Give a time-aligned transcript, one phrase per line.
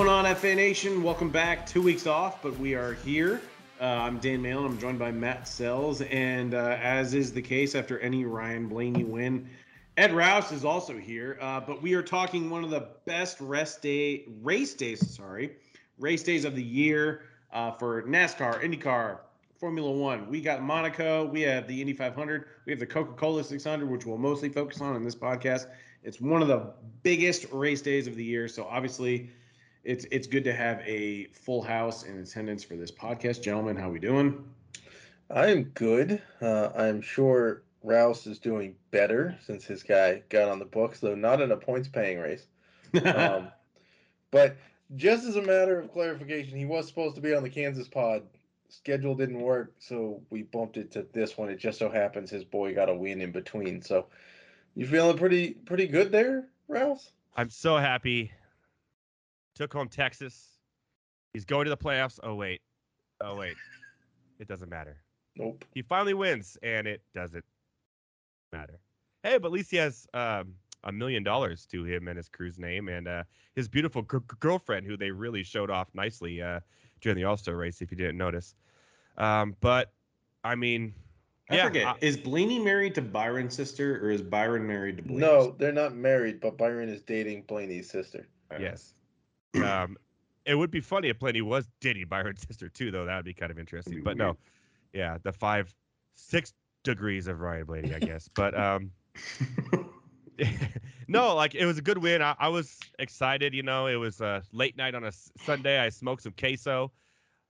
[0.00, 1.02] Going on, FA Nation?
[1.02, 1.66] Welcome back.
[1.66, 3.42] Two weeks off, but we are here.
[3.78, 4.64] Uh, I'm Dan Malin.
[4.64, 9.04] I'm joined by Matt Sells, and uh, as is the case after any Ryan Blaney
[9.04, 9.46] win,
[9.98, 11.36] Ed Rouse is also here.
[11.38, 15.06] Uh, but we are talking one of the best rest day race days.
[15.14, 15.56] Sorry,
[15.98, 19.18] race days of the year uh, for NASCAR, IndyCar,
[19.58, 20.30] Formula One.
[20.30, 21.26] We got Monaco.
[21.26, 22.46] We have the Indy 500.
[22.64, 25.66] We have the Coca Cola 600, which we'll mostly focus on in this podcast.
[26.02, 28.48] It's one of the biggest race days of the year.
[28.48, 29.28] So obviously,
[29.84, 33.76] it's it's good to have a full house in attendance for this podcast, gentlemen.
[33.76, 34.44] How we doing?
[35.30, 36.20] I'm good.
[36.42, 41.14] Uh, I'm sure Rouse is doing better since his guy got on the books, though
[41.14, 42.46] not in a points paying race.
[43.04, 43.48] Um,
[44.30, 44.56] but
[44.96, 48.22] just as a matter of clarification, he was supposed to be on the Kansas pod.
[48.68, 51.48] Schedule didn't work, so we bumped it to this one.
[51.48, 53.82] It just so happens his boy got a win in between.
[53.82, 54.06] So
[54.76, 57.10] you feeling pretty pretty good there, Rouse?
[57.36, 58.32] I'm so happy.
[59.54, 60.48] Took home Texas.
[61.32, 62.18] He's going to the playoffs.
[62.22, 62.60] Oh wait.
[63.20, 63.54] Oh wait.
[64.38, 64.96] It doesn't matter.
[65.36, 65.64] Nope.
[65.74, 67.44] He finally wins, and it doesn't
[68.52, 68.80] matter.
[69.22, 72.58] Hey, but at least he has um, a million dollars to him and his crew's
[72.58, 73.22] name, and uh,
[73.54, 76.60] his beautiful g- girlfriend, who they really showed off nicely uh,
[77.00, 78.54] during the All Star race, if you didn't notice.
[79.18, 79.92] Um, but
[80.42, 80.94] I mean,
[81.50, 81.86] I yeah, forget.
[81.86, 85.20] I- is Blaney married to Byron's sister, or is Byron married to Blaney's?
[85.20, 88.26] No, they're not married, but Byron is dating Blaney's sister.
[88.58, 88.94] yes.
[89.62, 89.96] Um,
[90.46, 93.04] it would be funny if Blaney was diddy by her sister too, though.
[93.04, 94.02] That would be kind of interesting.
[94.02, 94.36] But no,
[94.92, 95.74] yeah, the five,
[96.14, 98.28] six degrees of Ryan Blaney, I guess.
[98.34, 98.90] But um,
[101.08, 102.22] no, like it was a good win.
[102.22, 103.52] I, I was excited.
[103.54, 105.78] You know, it was a late night on a s- Sunday.
[105.78, 106.90] I smoked some queso.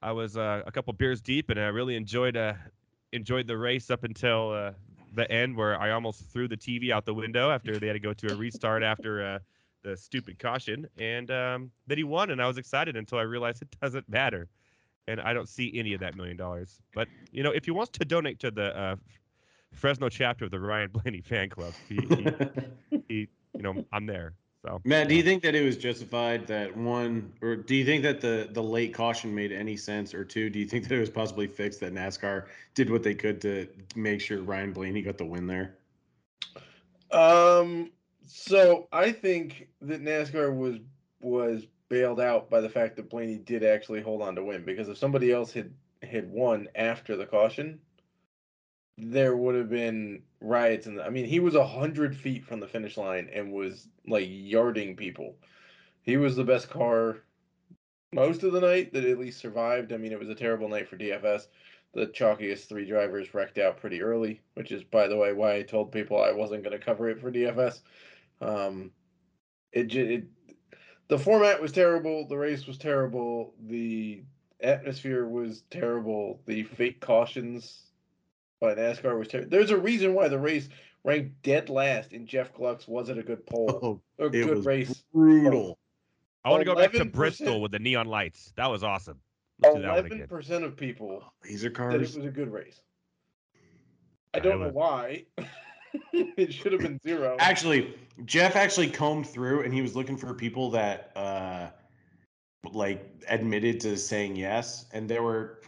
[0.02, 2.54] I was uh, a couple beers deep, and I really enjoyed uh,
[3.12, 4.72] enjoyed the race up until uh,
[5.12, 8.00] the end, where I almost threw the TV out the window after they had to
[8.00, 9.38] go to a restart after uh,
[9.82, 10.86] the stupid caution.
[10.98, 14.48] And um, then he won, and I was excited until I realized it doesn't matter,
[15.08, 16.80] and I don't see any of that million dollars.
[16.94, 18.96] But you know, if he wants to donate to the uh,
[19.72, 22.26] Fresno chapter of the Ryan Blaney fan club, he, he,
[23.08, 24.34] he you know, I'm there.
[24.62, 28.02] So Matt, do you think that it was justified that one, or do you think
[28.02, 31.00] that the the late caution made any sense, or two, do you think that it
[31.00, 33.66] was possibly fixed that NASCAR did what they could to
[33.96, 35.76] make sure Ryan Blaney got the win there?
[37.10, 37.90] Um,
[38.32, 40.76] so I think that NASCAR was
[41.20, 44.88] was bailed out by the fact that Blaney did actually hold on to win because
[44.88, 47.80] if somebody else had had won after the caution,
[48.96, 52.68] there would have been riots and I mean he was a hundred feet from the
[52.68, 55.36] finish line and was like yarding people.
[56.02, 57.18] He was the best car
[58.12, 59.92] most of the night that at least survived.
[59.92, 61.48] I mean it was a terrible night for DFS.
[61.94, 65.62] The chalkiest three drivers wrecked out pretty early, which is by the way why I
[65.62, 67.80] told people I wasn't going to cover it for DFS.
[68.40, 68.90] Um,
[69.72, 70.24] it, j- it
[71.08, 72.26] the format was terrible.
[72.26, 73.54] The race was terrible.
[73.66, 74.22] The
[74.62, 76.40] atmosphere was terrible.
[76.46, 77.82] The fake cautions
[78.60, 79.50] by NASCAR was terrible.
[79.50, 80.68] There's a reason why the race
[81.04, 84.56] ranked dead last in Jeff Gluck's was it a good poll Oh, or it good
[84.58, 85.02] was race?
[85.12, 85.78] brutal.
[86.44, 88.52] I want to go back to Bristol with the neon lights.
[88.56, 89.18] That was awesome.
[89.62, 90.28] Let's do that one Eleven again.
[90.28, 92.16] percent of people Laser said it cars.
[92.16, 92.80] was a good race.
[94.32, 95.24] I I don't know why.
[96.12, 97.36] it should have been zero.
[97.38, 101.68] Actually, Jeff actually combed through and he was looking for people that uh
[102.72, 104.86] like admitted to saying yes.
[104.92, 105.60] And there were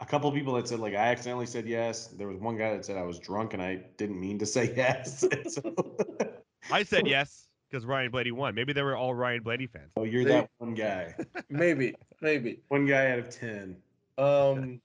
[0.00, 2.06] a couple people that said like I accidentally said yes.
[2.08, 4.72] There was one guy that said I was drunk and I didn't mean to say
[4.76, 5.24] yes.
[5.48, 5.74] so,
[6.70, 8.54] I said yes because Ryan Blaney won.
[8.54, 9.90] Maybe they were all Ryan Blaney fans.
[9.96, 11.14] oh, you're They- that one guy.
[11.50, 12.60] maybe, maybe.
[12.68, 13.76] One guy out of ten.
[14.18, 14.80] Um,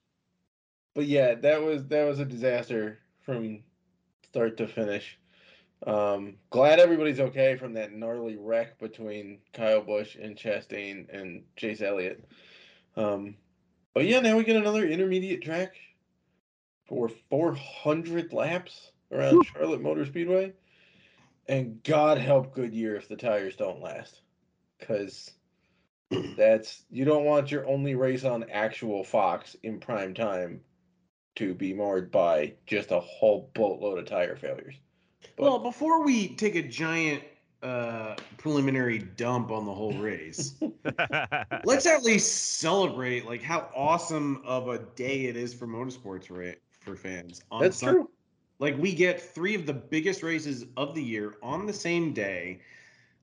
[0.94, 3.60] but yeah, that was that was a disaster from
[4.32, 5.18] start to finish.
[5.86, 11.82] Um, glad everybody's okay from that gnarly wreck between Kyle Busch and Chastain and Chase
[11.82, 12.24] Elliott.
[12.96, 13.36] Um,
[13.92, 15.74] but yeah, now we get another intermediate track
[16.88, 20.54] for 400 laps around Charlotte Motor Speedway.
[21.46, 24.22] And God help Goodyear if the tires don't last,
[24.78, 25.30] because
[26.38, 30.62] that's you don't want your only race on actual Fox in prime time
[31.36, 34.76] to be marred by just a whole boatload of tire failures.
[35.36, 37.24] But Well, before we take a giant
[37.62, 40.54] uh preliminary dump on the whole race,
[41.64, 46.58] let's at least celebrate like how awesome of a day it is for motorsports right
[46.80, 47.42] for fans.
[47.50, 48.02] on that's Sunday.
[48.02, 48.10] true.
[48.58, 52.60] Like we get three of the biggest races of the year on the same day.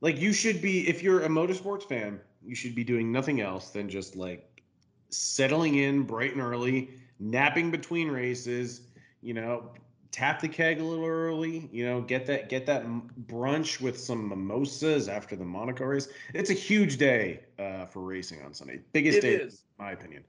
[0.01, 3.69] Like you should be if you're a motorsports fan, you should be doing nothing else
[3.71, 4.61] than just like
[5.09, 8.81] settling in bright and early, napping between races,
[9.21, 9.71] you know,
[10.11, 11.69] tap the keg a little early.
[11.71, 12.85] You know, get that get that
[13.27, 16.07] brunch with some mimosas after the Monaco race.
[16.33, 18.81] It's a huge day uh, for racing on Sunday.
[18.93, 19.63] Biggest It day, is.
[19.79, 20.23] in my opinion.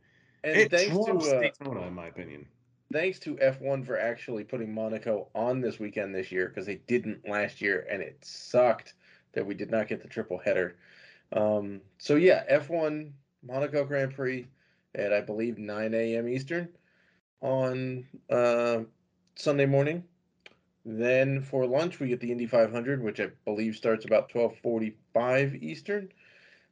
[0.44, 2.46] And it thanks trumps to uh, Daytona, in my opinion.
[2.92, 7.28] thanks to F1 for actually putting Monaco on this weekend this year because they didn't
[7.28, 8.94] last year and it sucked
[9.32, 10.76] that we did not get the triple header.
[11.32, 14.46] Um, so yeah, F1 Monaco Grand Prix
[14.94, 16.28] at I believe 9 a.m.
[16.28, 16.68] Eastern
[17.40, 18.80] on uh,
[19.34, 20.04] Sunday morning.
[20.84, 26.10] Then for lunch we get the Indy 500, which I believe starts about 12:45 Eastern,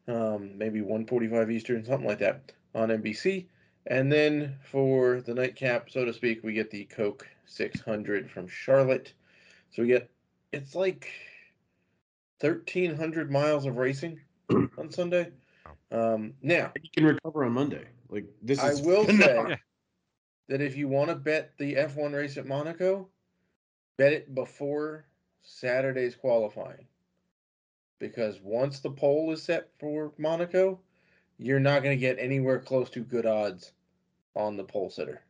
[0.06, 3.46] um, maybe 1:45 Eastern, something like that on NBC.
[3.86, 9.12] And then for the nightcap, so to speak, we get the Coke 600 from Charlotte.
[9.70, 10.10] So we get
[10.52, 11.10] it's like
[12.40, 14.20] 1,300 miles of racing
[14.50, 15.30] on Sunday.
[15.90, 17.86] Um, now, You can recover on Monday.
[18.08, 19.56] Like this is I will say.
[20.48, 23.08] That if you want to bet the F1 race at Monaco,
[23.96, 25.04] bet it before
[25.42, 26.86] Saturday's qualifying.
[27.98, 30.80] Because once the pole is set for Monaco,
[31.38, 33.72] you're not going to get anywhere close to good odds
[34.34, 35.22] on the pole sitter.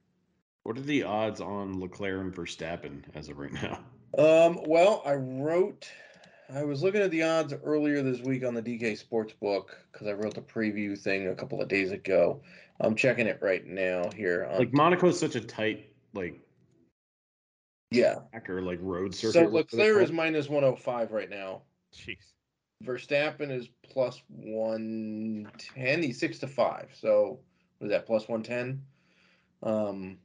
[0.62, 3.80] What are the odds on Leclerc and Verstappen as of right now?
[4.16, 5.88] Um, well, I wrote,
[6.52, 10.12] I was looking at the odds earlier this week on the DK Sportsbook because I
[10.12, 12.40] wrote the preview thing a couple of days ago.
[12.80, 14.48] I'm checking it right now here.
[14.50, 16.40] On, Like Monaco is such a tight like
[17.90, 18.20] yeah.
[18.48, 19.32] or like road circuit.
[19.32, 20.14] So whatever they Leclerc call is it.
[20.14, 21.62] minus 105 right now.
[21.94, 22.16] Jeez.
[22.84, 26.02] Verstappen is plus 110.
[26.02, 26.90] He's six to five.
[26.92, 27.40] So
[27.78, 28.06] what is that?
[28.06, 28.82] Plus 110.
[29.62, 30.18] Um,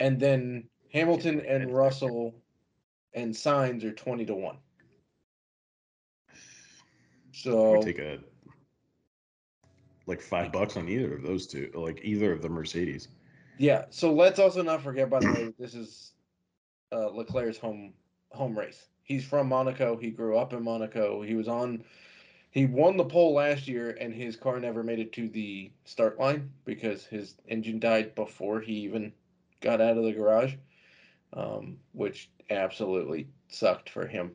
[0.00, 2.34] and then Hamilton and Russell
[3.14, 4.56] and Sainz are 20 to one.
[6.28, 6.34] I
[7.32, 8.18] So would take a
[10.06, 13.08] like five bucks on either of those two, like either of the Mercedes.
[13.58, 13.84] yeah.
[13.90, 16.12] So let's also not forget, by the way, this is
[16.92, 17.92] uh, Leclerc's home
[18.30, 18.86] home race.
[19.02, 19.96] He's from Monaco.
[19.96, 21.22] He grew up in Monaco.
[21.22, 21.84] He was on.
[22.50, 26.18] He won the pole last year, and his car never made it to the start
[26.18, 29.12] line because his engine died before he even
[29.60, 30.54] got out of the garage,
[31.32, 34.32] um, which absolutely sucked for him.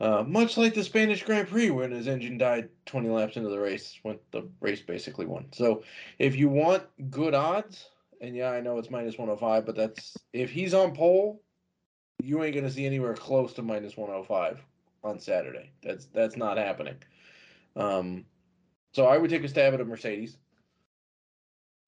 [0.00, 3.58] Uh, much like the Spanish Grand Prix, when his engine died 20 laps into the
[3.58, 5.46] race, when the race basically won.
[5.52, 5.82] So,
[6.18, 7.90] if you want good odds,
[8.22, 11.42] and yeah, I know it's minus 105, but that's if he's on pole,
[12.22, 14.60] you ain't gonna see anywhere close to minus 105
[15.04, 15.72] on Saturday.
[15.82, 16.96] That's that's not happening.
[17.76, 18.24] Um,
[18.92, 20.38] so I would take a stab at a Mercedes,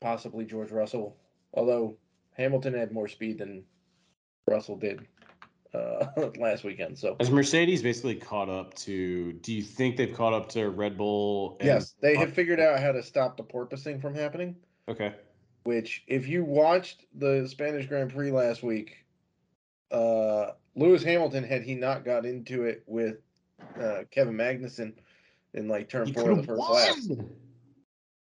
[0.01, 1.17] possibly George Russell.
[1.55, 1.97] Although
[2.33, 3.65] Hamilton had more speed than
[4.47, 5.07] Russell did
[5.75, 6.07] uh,
[6.39, 6.99] last weekend.
[6.99, 9.33] So Has Mercedes basically caught up to?
[9.33, 11.57] Do you think they've caught up to Red Bull?
[11.61, 14.57] and- yes, they have figured out how to stop the porpoising from happening.
[14.89, 15.15] Okay.
[15.65, 19.05] Which, if you watched the Spanish Grand Prix last week,
[19.93, 23.19] uh, Lewis Hamilton had he not got into it with
[23.81, 24.95] uh, Kevin Magnussen
[25.55, 26.97] in like turn He four of the first lap,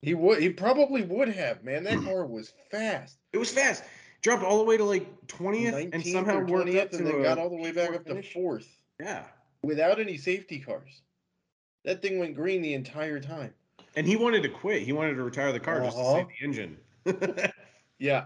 [0.02, 1.64] he would he probably would have.
[1.64, 3.18] Man, that car was fast.
[3.34, 3.84] It was fast.
[4.26, 7.38] Dropped all the way to like twentieth, and somehow or worked up and then got
[7.38, 8.34] all the way back P4 up to finish.
[8.34, 8.68] fourth
[9.00, 9.24] Yeah,
[9.62, 11.04] without any safety cars.
[11.84, 13.54] That thing went green the entire time.
[13.96, 14.82] and he wanted to quit.
[14.82, 16.26] He wanted to retire the car just to save Uh-huh.
[16.40, 16.78] the engine.
[18.00, 18.26] Yeah.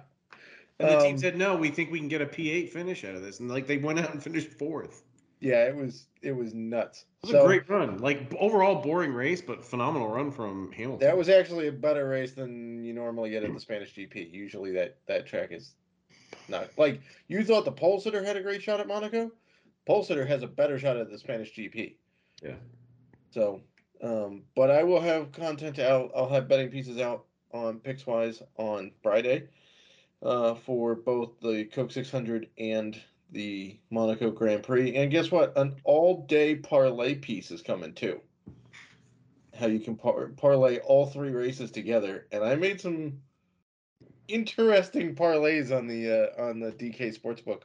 [0.80, 3.04] And the team Um, said, "No, we think we can get a P eight finish
[3.04, 5.04] out of this." And like they went out and finished fourth.
[5.42, 7.06] yeah, it was it was nuts.
[7.24, 7.98] It was So- a great run.
[7.98, 11.06] Like overall boring race, but phenomenal run from Hamilton.
[11.06, 14.32] That was actually a better race than you normally get at the Spanish GP.
[14.32, 15.76] Usually that that track is
[16.50, 19.32] not like you thought the pole sitter had a great shot at Monaco.
[19.86, 21.96] Pole sitter has a better shot at the Spanish GP.
[22.44, 22.56] yeah.
[23.32, 23.62] So,
[24.04, 26.12] um, but I will have content out.
[26.16, 29.48] I'll have betting pieces out on Pickswise on Friday
[30.24, 33.00] uh, for both the Coke 600 and
[33.32, 34.96] the Monaco Grand Prix.
[34.96, 35.58] And guess what?
[35.58, 38.20] An all-day parlay piece is coming too.
[39.58, 43.20] How you can par- parlay all three races together, and I made some
[44.30, 47.62] interesting parlays on the uh, on the DK Sportsbook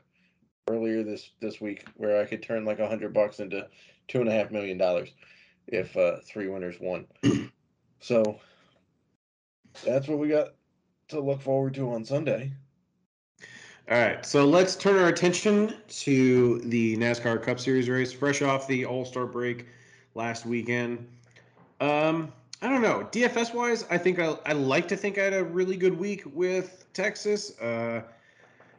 [0.69, 3.69] earlier this this week, where I could turn like a hundred bucks into
[4.09, 5.11] two and a half million dollars
[5.67, 7.07] if uh, three winners won.
[8.01, 8.39] so
[9.85, 10.49] that's what we got
[11.09, 12.53] to look forward to on Sunday.
[13.91, 18.67] All right, so let's turn our attention to the NASCAR Cup Series race, fresh off
[18.67, 19.67] the All Star break
[20.15, 21.07] last weekend.
[21.81, 22.33] Um,
[22.65, 23.07] I don't know.
[23.13, 26.23] DFS wise, I think I, I like to think I had a really good week
[26.33, 27.59] with Texas.
[27.61, 28.01] Uh,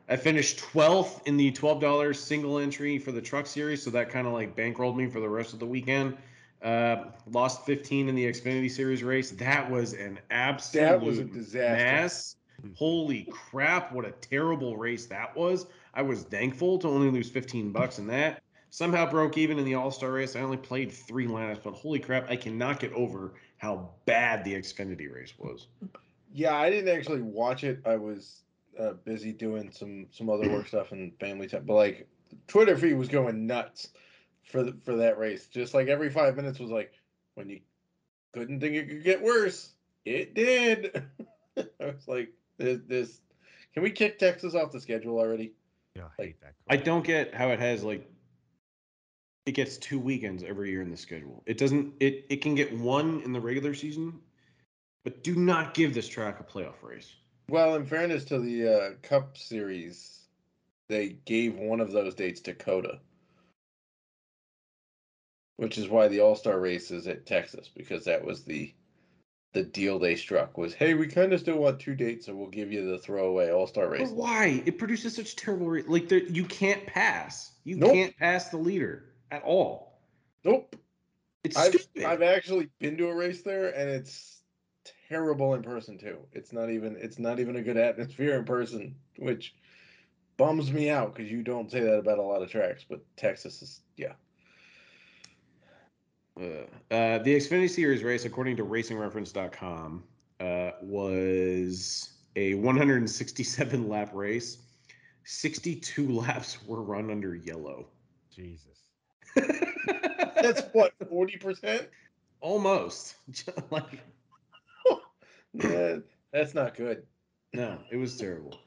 [0.10, 4.26] I finished 12th in the $12 single entry for the Truck Series, so that kind
[4.26, 6.18] of like bankrolled me for the rest of the weekend.
[6.64, 9.30] Uh, lost 15 in the Xfinity Series race.
[9.30, 11.76] That was an absolute That was a disaster.
[11.76, 12.36] mess.
[12.76, 15.68] Holy crap, what a terrible race that was.
[15.94, 18.42] I was thankful to only lose 15 bucks in that.
[18.72, 20.36] Somehow broke even in the All Star race.
[20.36, 24.54] I only played three lineups, but holy crap, I cannot get over how bad the
[24.54, 25.68] Xfinity race was.
[26.34, 27.82] Yeah, I didn't actually watch it.
[27.86, 28.42] I was
[28.80, 31.64] uh, busy doing some some other work stuff and family time.
[31.66, 32.08] But like,
[32.48, 33.90] Twitter feed was going nuts
[34.44, 35.48] for the, for that race.
[35.48, 36.94] Just like every five minutes was like,
[37.36, 37.62] when you
[38.34, 39.72] couldn't think it could get worse,
[40.04, 41.04] it did.
[41.58, 43.22] I was like, this, this,
[43.74, 45.54] can we kick Texas off the schedule already?
[45.96, 46.54] Yeah, I hate that.
[46.70, 48.10] I don't get how it has like
[49.46, 51.44] it gets two weekends every year in the schedule.
[51.46, 54.20] It doesn't it it can get one in the regular season,
[55.04, 57.14] but do not give this track a playoff race.
[57.50, 60.22] Well, in fairness to the uh, Cup Series,
[60.90, 63.00] they gave one of those dates to COTA,
[65.58, 68.74] which is why the All Star race is at Texas because that was the
[69.54, 72.50] the deal they struck was, hey, we kind of still want two dates, so we'll
[72.50, 74.10] give you the throwaway All Star race.
[74.10, 74.64] But why?
[74.66, 77.52] It produces such terrible ra- like there, you can't pass.
[77.64, 77.94] You Nope.
[77.94, 80.00] can't pass the leader at all.
[80.44, 80.76] Nope.
[81.44, 82.06] It's I've stupid.
[82.06, 84.42] I've actually been to a race there, and it's
[85.10, 86.18] terrible in person too.
[86.34, 89.56] It's not even it's not even a good atmosphere in person, which
[90.38, 92.86] bums me out because you don't say that about a lot of tracks.
[92.88, 94.14] But Texas is yeah.
[96.38, 100.04] Uh, uh, the Xfinity Series race, according to RacingReference.com,
[100.42, 104.58] uh, was a 167 lap race.
[105.24, 107.88] 62 laps were run under yellow.
[108.30, 108.85] Jesus.
[110.42, 111.90] That's what forty percent.
[112.42, 113.16] almost
[113.72, 114.02] like
[115.54, 115.98] Yeah,
[116.32, 117.04] that's not good.
[117.54, 118.58] no, it was terrible.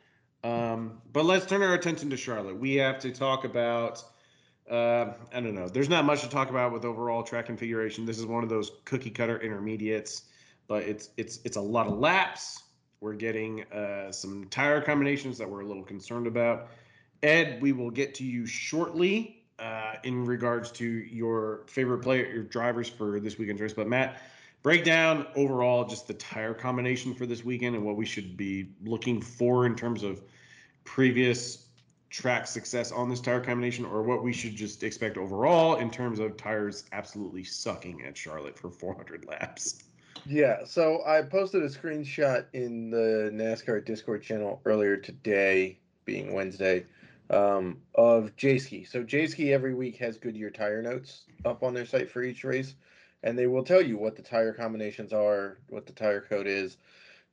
[0.43, 2.59] Um, but let's turn our attention to Charlotte.
[2.59, 4.03] We have to talk about.
[4.71, 5.69] Uh, I don't know.
[5.69, 8.05] There's not much to talk about with overall track configuration.
[8.05, 10.23] This is one of those cookie cutter intermediates,
[10.67, 12.63] but it's it's it's a lot of laps.
[13.01, 16.69] We're getting uh, some tire combinations that we're a little concerned about.
[17.23, 22.45] Ed, we will get to you shortly uh, in regards to your favorite player, your
[22.45, 23.73] drivers for this weekend's race.
[23.73, 24.21] But Matt,
[24.62, 28.71] break down overall just the tire combination for this weekend and what we should be
[28.85, 30.23] looking for in terms of
[30.85, 31.67] previous
[32.11, 36.19] track success on this tire combination or what we should just expect overall in terms
[36.19, 39.83] of tires absolutely sucking at Charlotte for 400 laps.
[40.27, 46.87] Yeah, so I posted a screenshot in the NASCAR Discord channel earlier today, being Wednesday,
[47.31, 48.89] um, of Jayski.
[48.89, 52.75] So Jayski every week has Goodyear tire notes up on their site for each race,
[53.23, 56.77] and they will tell you what the tire combinations are, what the tire code is,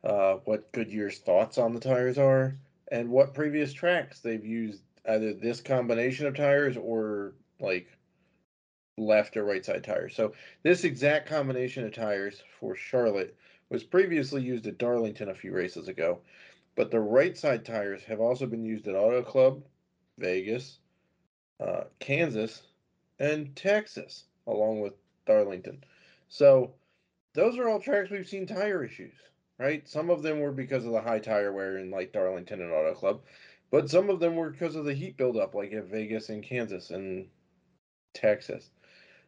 [0.03, 2.55] uh, what Goodyear's thoughts on the tires are,
[2.91, 7.87] and what previous tracks they've used either this combination of tires or like
[8.97, 10.15] left or right side tires.
[10.15, 10.33] So
[10.63, 13.35] this exact combination of tires for Charlotte
[13.69, 16.19] was previously used at Darlington a few races ago,
[16.75, 19.61] but the right side tires have also been used at Auto Club,
[20.17, 20.79] Vegas,
[21.59, 22.63] uh, Kansas,
[23.19, 24.93] and Texas, along with
[25.25, 25.83] Darlington.
[26.27, 26.73] So
[27.33, 29.13] those are all tracks we've seen tire issues,
[29.59, 29.87] right?
[29.87, 32.93] Some of them were because of the high tire wear in like Darlington and Auto
[32.93, 33.21] Club,
[33.71, 36.91] but some of them were because of the heat buildup, like at Vegas and Kansas
[36.91, 37.27] and
[38.13, 38.69] Texas.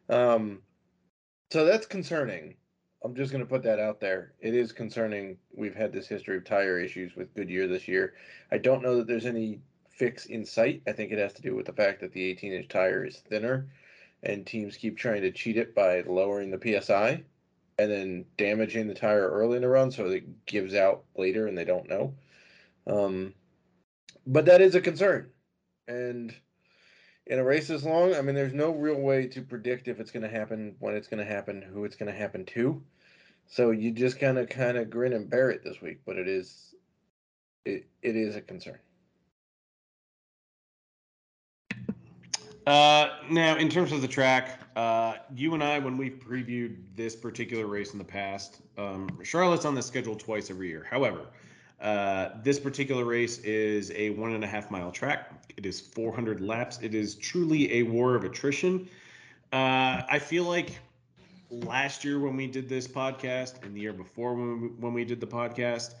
[0.08, 0.62] Um,
[1.50, 2.54] so that's concerning.
[3.04, 4.32] I'm just going to put that out there.
[4.40, 5.38] It is concerning.
[5.54, 8.14] We've had this history of tire issues with Goodyear this year.
[8.50, 9.60] I don't know that there's any
[9.98, 10.82] fix in sight.
[10.86, 13.16] I think it has to do with the fact that the 18 inch tire is
[13.16, 13.68] thinner
[14.22, 17.22] and teams keep trying to cheat it by lowering the PSI
[17.78, 21.58] and then damaging the tire early in the run so it gives out later and
[21.58, 22.14] they don't know.
[22.86, 23.34] Um,
[24.26, 25.30] but that is a concern.
[25.86, 26.34] And
[27.26, 30.10] in a race this long, I mean, there's no real way to predict if it's
[30.10, 32.82] going to happen, when it's going to happen, who it's going to happen to.
[33.46, 36.28] So you just kind of kind of grin and bear it this week, but it
[36.28, 36.74] is
[37.64, 38.78] it it is a concern.
[42.68, 47.16] Uh, now, in terms of the track, uh, you and I, when we've previewed this
[47.16, 50.86] particular race in the past, um, Charlotte's on the schedule twice every year.
[50.90, 51.28] However,
[51.80, 55.32] uh, this particular race is a one and a half mile track.
[55.56, 56.78] It is 400 laps.
[56.82, 58.86] It is truly a war of attrition.
[59.50, 60.78] Uh, I feel like
[61.48, 65.06] last year when we did this podcast and the year before when we, when we
[65.06, 65.94] did the podcast,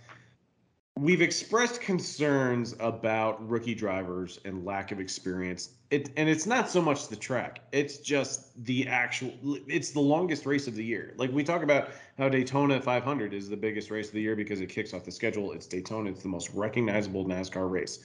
[0.98, 5.70] we've expressed concerns about rookie drivers and lack of experience.
[5.90, 9.32] It and it's not so much the track; it's just the actual.
[9.66, 11.14] It's the longest race of the year.
[11.16, 14.60] Like we talk about how Daytona 500 is the biggest race of the year because
[14.60, 15.52] it kicks off the schedule.
[15.52, 16.10] It's Daytona.
[16.10, 18.00] It's the most recognizable NASCAR race,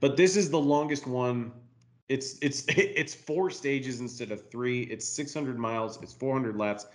[0.00, 1.52] but this is the longest one.
[2.08, 4.82] It's it's it's four stages instead of three.
[4.84, 6.02] It's 600 miles.
[6.02, 6.86] It's 400 laps.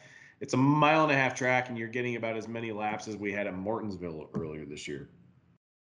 [0.41, 3.15] It's a mile and a half track, and you're getting about as many laps as
[3.15, 5.07] we had at Martinsville earlier this year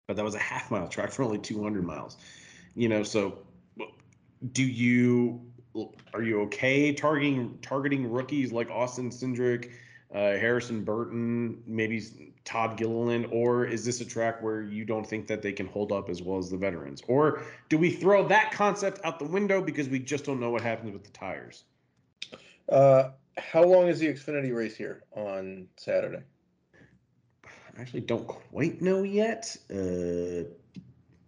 [0.07, 2.17] but that was a half mile track for only 200 miles.
[2.75, 3.39] you know, so
[4.51, 5.41] do you
[6.13, 9.71] are you okay targeting targeting rookies like Austin Cindric,
[10.13, 12.03] uh, Harrison Burton, maybe
[12.45, 15.91] Todd Gilliland, or is this a track where you don't think that they can hold
[15.91, 19.61] up as well as the veterans, or do we throw that concept out the window
[19.61, 21.65] because we just don't know what happens with the tires?
[22.69, 26.23] Uh, how long is the Xfinity race here on Saturday?
[27.77, 29.55] I actually don't quite know yet.
[29.69, 30.49] Uh,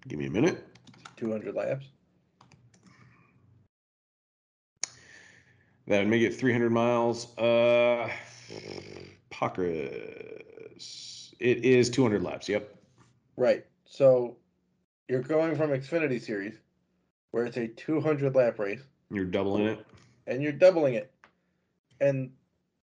[0.07, 0.65] give me a minute.
[1.17, 1.85] 200 laps.
[5.87, 7.37] That would make it 300 miles.
[7.37, 8.09] Uh,
[9.31, 11.33] Pockrass.
[11.39, 12.49] It is 200 laps.
[12.49, 12.75] Yep.
[13.37, 13.65] Right.
[13.85, 14.37] So
[15.07, 16.55] you're going from Xfinity Series,
[17.31, 18.81] where it's a 200 lap race.
[19.11, 19.85] You're doubling it.
[20.25, 21.11] And you're doubling it.
[22.01, 22.31] And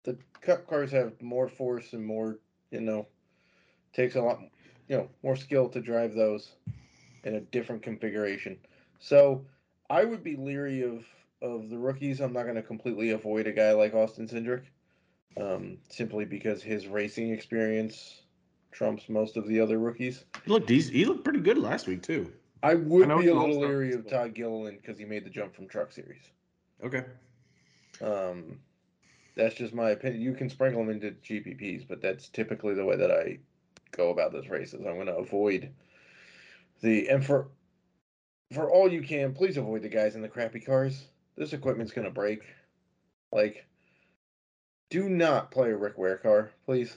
[0.04, 2.38] the Cup cars have more force and more,
[2.70, 3.08] you know,
[3.96, 4.40] takes a lot,
[4.88, 6.52] you know, more skill to drive those
[7.24, 8.58] in a different configuration.
[9.00, 9.44] So
[9.90, 11.04] I would be leery of
[11.42, 12.20] of the rookies.
[12.20, 14.64] I'm not going to completely avoid a guy like Austin Cindric,
[15.40, 18.22] um, simply because his racing experience
[18.70, 20.24] trumps most of the other rookies.
[20.44, 22.32] He looked he, he looked pretty good last week too.
[22.62, 25.54] I would I be a little leery of Todd Gilliland because he made the jump
[25.54, 26.30] from Truck Series.
[26.82, 27.04] Okay.
[28.02, 28.58] Um,
[29.36, 30.22] that's just my opinion.
[30.22, 33.38] You can sprinkle them into GPPs, but that's typically the way that I
[33.96, 34.84] go about those races.
[34.86, 35.72] I'm going to avoid
[36.82, 37.48] the and for
[38.52, 41.06] for all you can, please avoid the guys in the crappy cars.
[41.36, 42.42] This equipment's going to break.
[43.32, 43.66] Like,
[44.88, 46.96] do not play a Rick Ware car, please.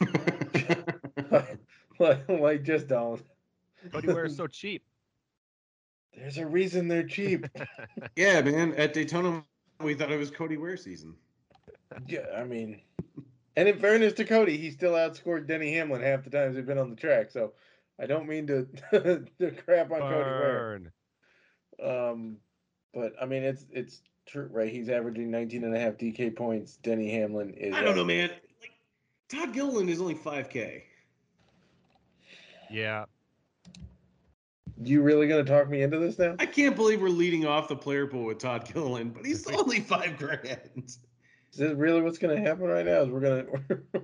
[1.98, 3.22] like, like, just don't.
[3.92, 4.82] Cody Ware is so cheap.
[6.16, 7.46] There's a reason they're cheap.
[8.16, 8.74] yeah, man.
[8.74, 9.44] At Daytona,
[9.80, 11.14] we thought it was Cody Ware season.
[12.06, 12.80] Yeah, I mean,
[13.56, 16.78] and in fairness to Cody, he still outscored Denny Hamlin half the times they've been
[16.78, 17.30] on the track.
[17.30, 17.52] So
[17.98, 18.66] I don't mean to
[19.38, 20.12] to crap on Burn.
[20.12, 20.30] Cody
[21.80, 22.10] Ware.
[22.10, 22.36] Um,
[22.92, 24.70] but I mean, it's it's true, right?
[24.70, 26.76] He's averaging 19 and a half DK points.
[26.76, 27.74] Denny Hamlin is.
[27.74, 28.30] I don't know, man.
[28.60, 28.72] Like
[29.28, 30.82] Todd Gilliland is only 5K.
[32.70, 33.04] Yeah.
[34.82, 36.36] You really gonna talk me into this now?
[36.38, 39.80] I can't believe we're leading off the player pool with Todd Gilliland, but he's only
[39.80, 40.98] five grand.
[41.56, 43.00] Is this really what's going to happen right now?
[43.00, 43.46] Is we're going
[43.94, 44.02] to.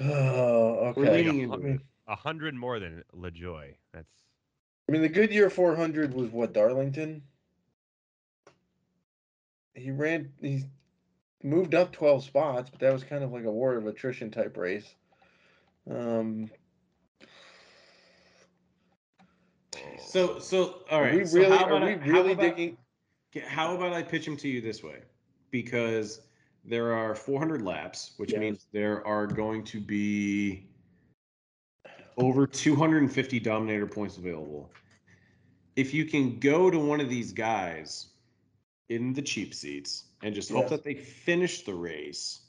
[0.00, 1.00] oh, okay.
[1.00, 1.80] We're leaning into it.
[2.08, 3.76] A hundred more than LaJoie.
[3.92, 4.10] That's.
[4.88, 7.22] I mean, the Goodyear 400 was what Darlington.
[9.72, 10.32] He ran.
[10.40, 10.64] He
[11.44, 14.56] moved up 12 spots, but that was kind of like a war of attrition type
[14.56, 14.96] race.
[15.88, 16.50] Um.
[20.04, 21.14] So so all right.
[21.14, 22.76] Are we so really are we really about, digging?
[23.46, 25.02] How about I pitch him to you this way?
[25.52, 26.20] Because
[26.68, 30.66] there are 400 laps, which means there are going to be
[32.18, 34.70] over 250 Dominator points available.
[35.76, 38.08] If you can go to one of these guys
[38.88, 40.70] in the cheap seats and just hope yes.
[40.70, 42.40] that they finish the race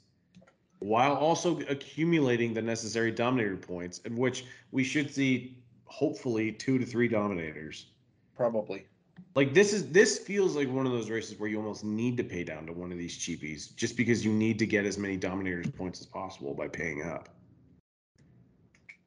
[0.80, 6.84] while also accumulating the necessary Dominator points, in which we should see hopefully two to
[6.84, 7.86] three Dominators.
[8.34, 8.86] Probably.
[9.34, 12.24] Like this is this feels like one of those races where you almost need to
[12.24, 15.16] pay down to one of these cheapies just because you need to get as many
[15.16, 15.78] dominators mm-hmm.
[15.78, 17.28] points as possible by paying up.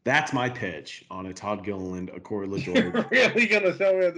[0.05, 2.47] That's my pitch on a Todd Gilliland, a Corey.
[2.61, 4.11] You're really gonna tell me?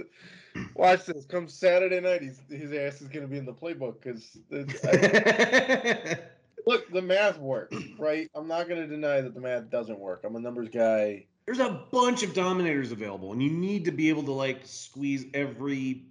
[0.74, 1.24] Watch this.
[1.26, 4.38] Come Saturday night, he's, his ass is gonna be in the playbook because
[6.66, 8.28] look, the math works, right?
[8.34, 10.22] I'm not gonna deny that the math doesn't work.
[10.24, 14.08] I'm a numbers guy there's a bunch of dominators available, and you need to be
[14.08, 16.06] able to like squeeze every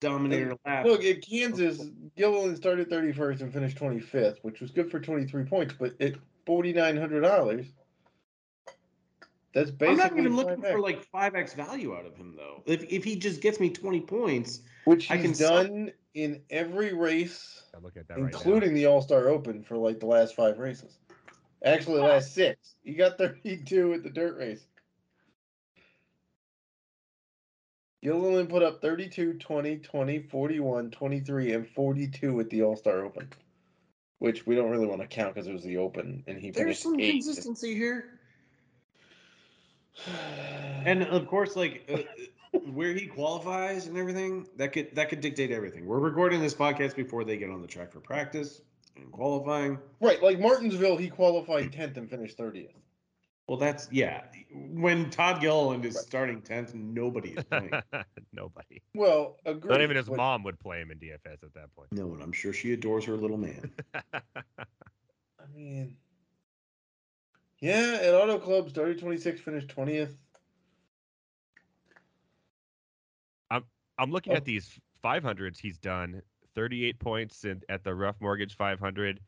[0.00, 0.84] dominator lap.
[0.84, 5.74] Look, at Kansas, Gilliland started 31st and finished 25th, which was good for 23 points,
[5.78, 6.14] but at
[6.46, 7.66] $4,900,
[9.54, 9.88] that's basically.
[9.88, 10.72] I'm not even looking 5X.
[10.72, 12.62] for like 5x value out of him, though.
[12.66, 16.92] If, if he just gets me 20 points, which he's I can done in every
[16.92, 20.58] race, look at that including right the All Star Open for like the last five
[20.58, 20.98] races.
[21.64, 22.74] Actually, last six.
[22.84, 24.64] He got 32 at the dirt race.
[28.02, 33.28] Gilliland put up 32, 20, 20, 41, 23, and 42 at the All Star Open,
[34.18, 36.78] which we don't really want to count because it was the Open, and he There's
[36.78, 37.24] some eighth.
[37.24, 38.20] consistency here.
[40.84, 45.50] and of course, like uh, where he qualifies and everything, that could that could dictate
[45.50, 45.86] everything.
[45.86, 48.60] We're recording this podcast before they get on the track for practice
[48.96, 49.78] in qualifying.
[50.00, 52.72] Right, like Martinsville, he qualified tenth and finished thirtieth.
[53.48, 54.22] Well, that's yeah.
[54.52, 56.04] When Todd Gilliland is right.
[56.04, 57.70] starting tenth, nobody is playing.
[58.32, 58.82] nobody.
[58.94, 60.16] Well, agreed, not even his but...
[60.16, 61.92] mom would play him in DFS at that point.
[61.92, 63.70] No, and I'm sure she adores her little man.
[63.94, 65.96] I mean,
[67.60, 70.16] yeah, at Auto Club started 26, finished 20th.
[73.98, 74.36] I'm looking Oh.
[74.36, 76.22] at these 500s he's done.
[76.56, 79.20] 38 points in, at the Ruoff Mortgage 500.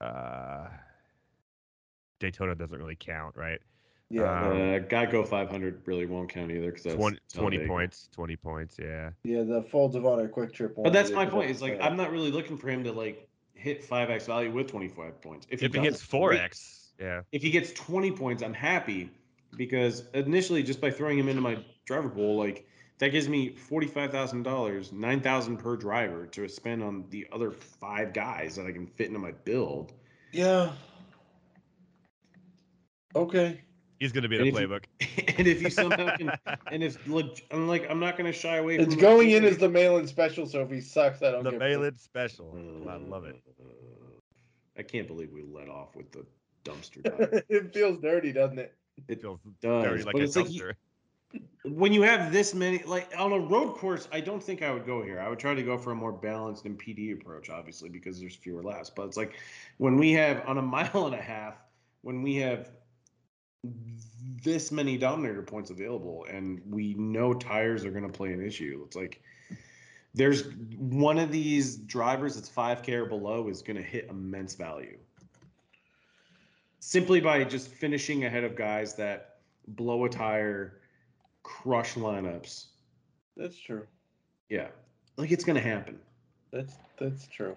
[0.00, 0.68] Uh,
[2.20, 3.60] Daytona doesn't really count, right?
[4.10, 4.54] Yeah, Um, uh,
[4.86, 8.08] Geico 500 really won't count either because that's 20, 20 points.
[8.14, 8.76] 20 points.
[8.80, 9.10] Yeah.
[9.22, 9.42] yeah.
[9.42, 10.82] The Folds of Honor QuikTrip.
[10.82, 11.50] But that's my point.
[11.50, 11.78] up Is like.
[11.82, 15.46] I'm not really looking for him to like hit five x value with 25 points.
[15.50, 17.20] If if he does, hits 4x, yeah.
[17.32, 19.10] if he gets 20 points, I'm happy
[19.56, 22.66] because initially, just by throwing him into my driver pool, like
[22.98, 28.66] that gives me $45,000, 9,000 per driver to spend on the other five guys that
[28.66, 29.92] I can fit into my build.
[30.32, 30.72] Yeah.
[33.14, 33.60] Okay.
[34.00, 35.34] He's going to be in And the if you- playbook.
[35.38, 36.30] and if you somehow can,
[36.70, 39.44] and if look, I'm like, I'm not going to shy away It's from going in
[39.44, 41.58] as the mail-in special, so if he sucks, I don't the care.
[41.58, 42.56] mail-in special.
[42.86, 43.36] Uh, I love it.
[44.78, 46.24] I can't believe we let off with the
[46.64, 47.42] dumpster dive.
[47.48, 48.74] it feels dirty, doesn't it?
[49.08, 50.72] It feels does, dirty like a it's like you- dumpster.
[51.64, 54.86] When you have this many like on a road course i don't think i would
[54.86, 55.20] go here.
[55.20, 58.34] I would try to go for a more balanced and pd approach obviously because there's
[58.34, 58.90] fewer laps.
[58.90, 59.34] But it's like
[59.76, 61.54] when we have on a mile and a half
[62.02, 62.70] when we have
[64.42, 68.82] this many dominator points available and we know tires are going to play an issue
[68.86, 69.20] it's like
[70.14, 70.44] there's
[70.76, 74.98] one of these drivers that's 5k or below is going to hit immense value.
[76.80, 79.36] Simply by just finishing ahead of guys that
[79.68, 80.77] blow a tire
[81.48, 82.66] crush lineups.
[83.36, 83.86] That's true.
[84.50, 84.68] Yeah,
[85.16, 85.98] like it's gonna happen.
[86.52, 87.56] That's that's true.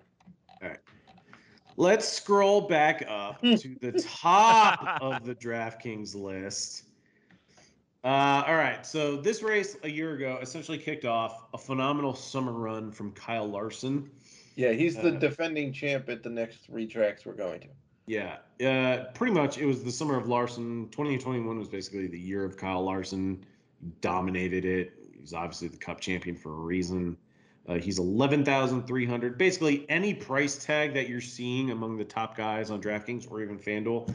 [0.62, 0.80] All right.
[1.78, 6.84] Let's scroll back up to the top of the DraftKings list.
[8.04, 12.52] Uh, all right, so this race a year ago essentially kicked off a phenomenal summer
[12.52, 14.10] run from Kyle Larson.
[14.56, 17.68] Yeah, he's the Uh, defending champ at the next three tracks we're going to.
[18.08, 20.90] Yeah, uh, pretty much it was the summer of Larson.
[20.90, 23.46] 2021 was basically the year of Kyle Larson.
[24.02, 24.94] Dominated it.
[25.20, 27.18] He's obviously the Cup champion for a reason.
[27.68, 29.38] Uh, he's 11,300.
[29.38, 33.60] Basically, any price tag that you're seeing among the top guys on DraftKings or even
[33.60, 34.14] FanDuel,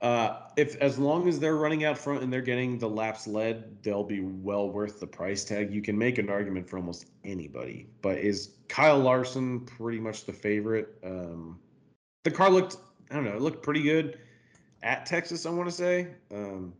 [0.00, 3.82] uh, if as long as they're running out front and they're getting the laps led,
[3.82, 5.72] they'll be well worth the price tag.
[5.72, 7.88] You can make an argument for almost anybody.
[8.02, 10.98] But is Kyle Larson pretty much the favorite?
[11.02, 11.58] Um,
[12.22, 12.76] the car looked,
[13.10, 14.18] I don't know, it looked pretty good
[14.82, 15.46] at Texas.
[15.46, 16.08] I want to say.
[16.32, 16.74] Um,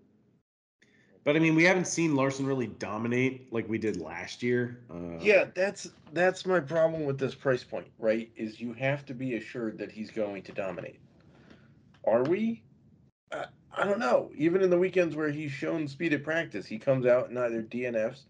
[1.29, 4.81] but I mean, we haven't seen Larson really dominate like we did last year.
[4.91, 8.31] Uh, Yeah, that's that's my problem with this price point, right?
[8.35, 10.99] Is you have to be assured that he's going to dominate.
[12.07, 12.62] Are we?
[13.31, 13.45] I,
[13.77, 14.31] I don't know.
[14.38, 17.62] Even in the weekends where he's shown speed at practice, he comes out and either
[17.62, 18.23] DNFs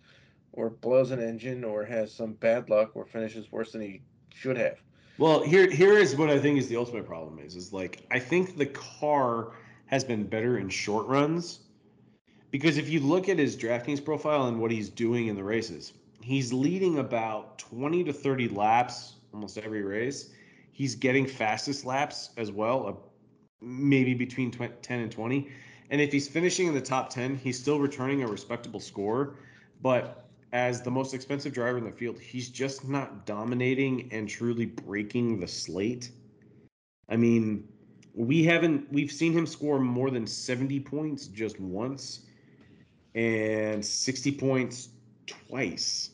[0.50, 4.02] or blows an engine or has some bad luck or finishes worse than he
[4.34, 4.82] should have.
[5.18, 8.18] Well, here here is what I think is the ultimate problem is is like I
[8.18, 9.52] think the car
[9.86, 11.60] has been better in short runs
[12.50, 15.92] because if you look at his DraftKings profile and what he's doing in the races,
[16.22, 20.30] he's leading about 20 to 30 laps almost every race.
[20.72, 23.10] He's getting fastest laps as well,
[23.60, 25.48] maybe between 20, 10 and 20.
[25.90, 29.34] And if he's finishing in the top 10, he's still returning a respectable score,
[29.82, 34.66] but as the most expensive driver in the field, he's just not dominating and truly
[34.66, 36.10] breaking the slate.
[37.08, 37.68] I mean,
[38.14, 42.26] we haven't we've seen him score more than 70 points just once
[43.18, 44.90] and 60 points
[45.26, 46.10] twice.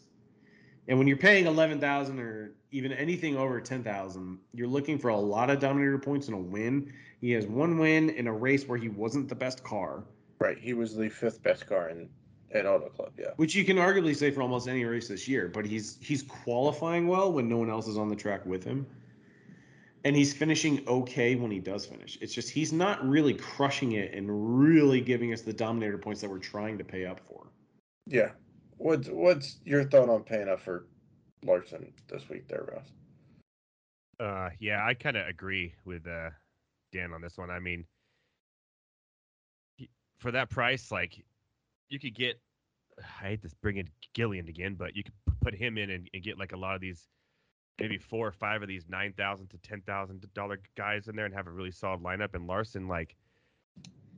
[0.88, 5.50] And when you're paying 11,000 or even anything over 10,000, you're looking for a lot
[5.50, 6.90] of dominator points and a win.
[7.20, 10.04] He has one win in a race where he wasn't the best car.
[10.38, 10.58] Right.
[10.58, 12.08] He was the fifth best car in
[12.52, 13.12] at Auto Club.
[13.18, 13.32] Yeah.
[13.36, 15.50] which you can arguably say for almost any race this year.
[15.52, 18.86] But he's he's qualifying well when no one else is on the track with him,
[20.04, 22.18] and he's finishing okay when he does finish.
[22.20, 24.26] It's just he's not really crushing it and
[24.58, 27.46] really giving us the dominator points that we're trying to pay up for.
[28.06, 28.30] Yeah.
[28.76, 30.86] What's what's your thought on paying up for
[31.44, 32.92] Larson this week, there, Ross?
[34.20, 36.30] Uh, yeah, I kind of agree with uh,
[36.92, 37.50] Dan on this one.
[37.50, 37.84] I mean,
[40.18, 41.24] for that price, like
[41.88, 42.38] you could get.
[42.98, 46.22] I hate to bring in Gillian again, but you could put him in and, and
[46.22, 47.08] get like a lot of these,
[47.80, 51.26] maybe four or five of these nine thousand to ten thousand dollar guys in there
[51.26, 52.34] and have a really solid lineup.
[52.34, 53.16] And Larson, like,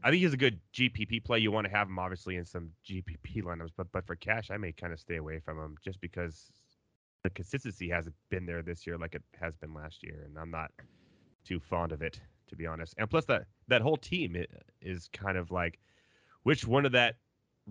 [0.03, 1.39] I think he's a good GPP play.
[1.39, 4.57] You want to have him obviously in some GPP lineups, but but for cash, I
[4.57, 6.53] may kind of stay away from him just because
[7.23, 10.51] the consistency hasn't been there this year like it has been last year, and I'm
[10.51, 10.71] not
[11.45, 12.95] too fond of it to be honest.
[12.99, 14.37] And plus that that whole team
[14.81, 15.79] is kind of like
[16.43, 17.17] which one of that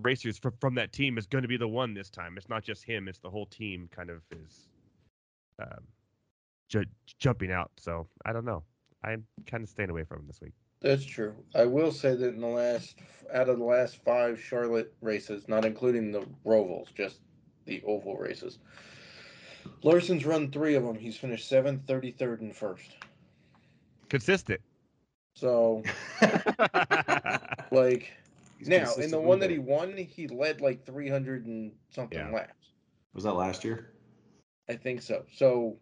[0.02, 2.38] racers from from that team is going to be the one this time.
[2.38, 3.90] It's not just him; it's the whole team.
[3.92, 4.68] Kind of is
[5.60, 5.84] um,
[6.70, 6.86] ju-
[7.20, 7.72] jumping out.
[7.78, 8.64] So I don't know.
[9.04, 10.54] I'm kind of staying away from him this week.
[10.82, 11.34] That's true.
[11.56, 13.00] I will say that in the last,
[13.34, 17.20] out of the last five Charlotte races, not including the Rovals, just
[17.66, 18.60] the oval races.
[19.84, 20.96] Larson's run three of them.
[20.96, 22.98] He's finished seventh, 33rd, and first.
[24.10, 24.62] Consistent.
[25.36, 25.82] So,
[27.72, 28.12] like,
[28.58, 32.30] He's now in the one that he won, he led like 300 and something Yeah.
[32.32, 32.70] laps.
[33.14, 33.92] was that last year.
[34.70, 35.24] I think so.
[35.34, 35.78] So,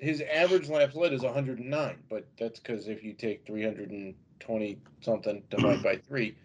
[0.00, 5.82] his average laps led is 109, but that's because if you take 320 something divided
[5.82, 6.36] by three,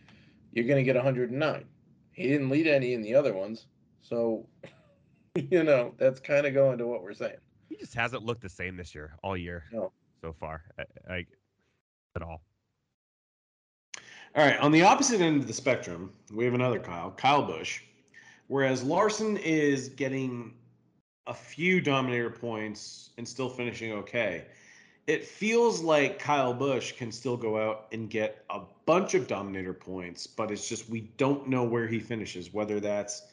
[0.53, 1.65] you're going to get 109.
[2.13, 3.65] He didn't lead any in the other ones.
[4.01, 4.47] So,
[5.35, 7.37] you know, that's kind of going to what we're saying.
[7.69, 9.91] he just hasn't looked the same this year, all year No.
[10.21, 10.63] so far,
[11.09, 11.27] like
[12.15, 12.41] at all.
[14.33, 17.81] All right, on the opposite end of the spectrum, we have another Kyle, Kyle Busch.
[18.47, 20.53] Whereas Larson is getting
[21.27, 24.45] a few dominator points and still finishing okay.
[25.07, 29.73] It feels like Kyle Busch can still go out and get a bunch of dominator
[29.73, 33.23] points, but it's just we don't know where he finishes, whether that's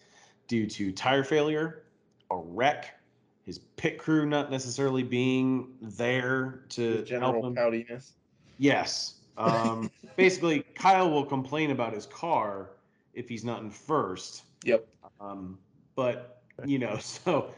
[0.49, 1.85] due to tire failure,
[2.31, 2.99] a wreck,
[3.45, 7.55] his pit crew not necessarily being there to help general him.
[7.55, 8.13] poutiness.
[8.59, 9.15] Yes.
[9.37, 12.71] Um, basically, Kyle will complain about his car
[13.15, 14.43] if he's not in first.
[14.65, 14.87] Yep.
[15.21, 15.59] Um,
[15.97, 17.51] but you know, so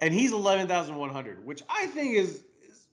[0.00, 2.86] and he's eleven thousand one hundred, which I think is, is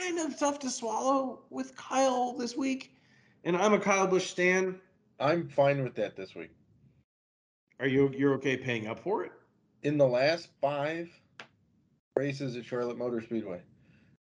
[0.00, 2.92] kind of tough to swallow with Kyle this week.
[3.44, 4.80] And I'm a Kyle Busch stan.
[5.20, 6.50] I'm fine with that this week.
[7.80, 9.32] Are you you're okay paying up for it?
[9.82, 11.08] In the last five
[12.16, 13.62] races at Charlotte Motor Speedway,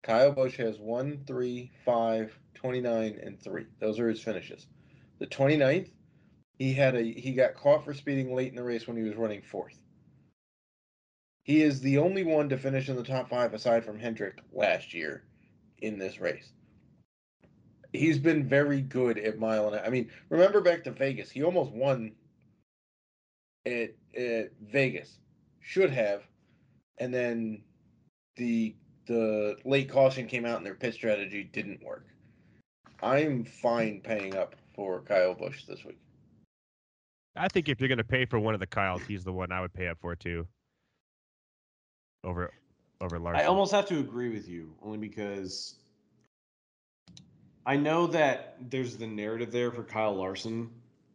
[0.04, 3.65] Kyle Busch has 1, 3, 5, 29, and 3.
[3.80, 4.67] Those are his finishes.
[5.19, 5.89] The 29th,
[6.58, 9.15] he had a he got caught for speeding late in the race when he was
[9.15, 9.81] running fourth.
[11.44, 14.94] He is the only one to finish in the top five aside from Hendrick last
[14.94, 15.24] year
[15.80, 16.52] in this race.
[17.94, 21.72] He's been very good at mile and I mean, remember back to Vegas, he almost
[21.72, 22.14] won
[23.66, 25.18] at, at Vegas.
[25.60, 26.24] Should have.
[26.98, 27.64] And then
[28.36, 28.76] the
[29.08, 32.06] the late caution came out and their pit strategy didn't work.
[33.02, 35.98] I'm fine paying up for Kyle Busch this week.
[37.36, 39.60] I think if you're gonna pay for one of the Kyles, he's the one I
[39.60, 40.48] would pay up for too.
[42.24, 42.52] Over,
[43.00, 43.42] over Larson.
[43.42, 45.76] I almost have to agree with you, only because
[47.66, 50.70] I know that there's the narrative there for Kyle Larson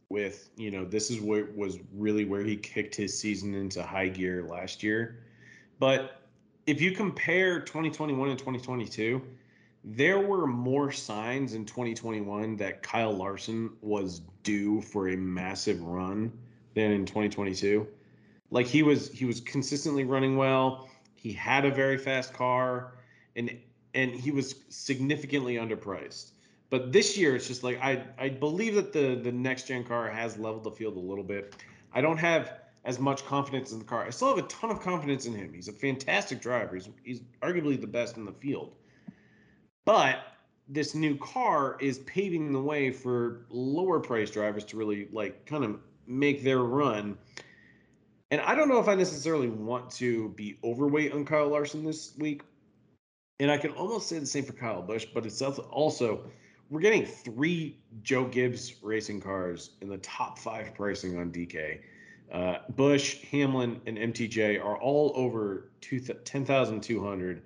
[0.08, 4.08] with, you know, this is what was really where he kicked his season into high
[4.08, 5.24] gear last year.
[5.78, 6.22] But
[6.66, 9.22] if you compare 2021 and 2022,
[9.84, 16.32] there were more signs in 2021 that Kyle Larson was due for a massive run
[16.74, 17.86] than in 2022.
[18.50, 20.88] Like he was he was consistently running well.
[21.26, 22.92] He had a very fast car
[23.34, 23.50] and
[23.94, 26.30] and he was significantly underpriced.
[26.70, 30.08] But this year it's just like I I believe that the the next gen car
[30.08, 31.56] has leveled the field a little bit.
[31.92, 34.04] I don't have as much confidence in the car.
[34.04, 35.52] I still have a ton of confidence in him.
[35.52, 36.76] He's a fantastic driver.
[36.76, 38.76] He's he's arguably the best in the field.
[39.84, 40.20] But
[40.68, 45.64] this new car is paving the way for lower price drivers to really like kind
[45.64, 47.18] of make their run.
[48.30, 52.14] And I don't know if I necessarily want to be overweight on Kyle Larson this
[52.18, 52.42] week.
[53.38, 56.24] And I can almost say the same for Kyle Busch, but it's also
[56.70, 61.80] we're getting three Joe Gibbs racing cars in the top five pricing on DK.
[62.32, 67.42] Uh, Busch, Hamlin, and MTJ are all over two 10,200.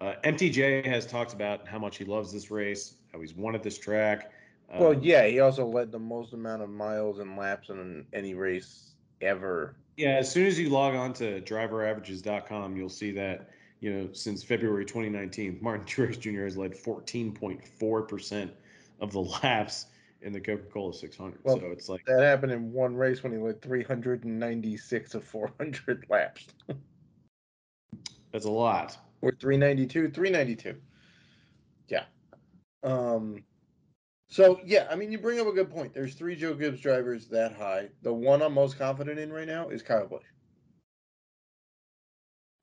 [0.00, 3.62] Uh, MTJ has talked about how much he loves this race, how he's won at
[3.62, 4.32] this track.
[4.72, 8.34] Well, Um, yeah, he also led the most amount of miles and laps in any
[8.34, 9.76] race ever.
[9.96, 13.50] Yeah, as soon as you log on to driveraverages.com, you'll see that,
[13.80, 16.44] you know, since February 2019, Martin Truex Jr.
[16.44, 18.50] has led 14.4%
[19.00, 19.86] of the laps
[20.22, 21.40] in the Coca-Cola 600.
[21.42, 26.06] Well, so it's like, That happened in one race when he led 396 of 400
[26.08, 26.46] laps.
[28.32, 28.98] that's a lot.
[29.22, 30.80] Or 392, 392.
[31.88, 32.04] Yeah.
[32.82, 33.42] Um.
[34.32, 35.92] So yeah, I mean, you bring up a good point.
[35.92, 37.88] There's three Joe Gibbs drivers that high.
[38.02, 40.22] The one I'm most confident in right now is Kyle Busch.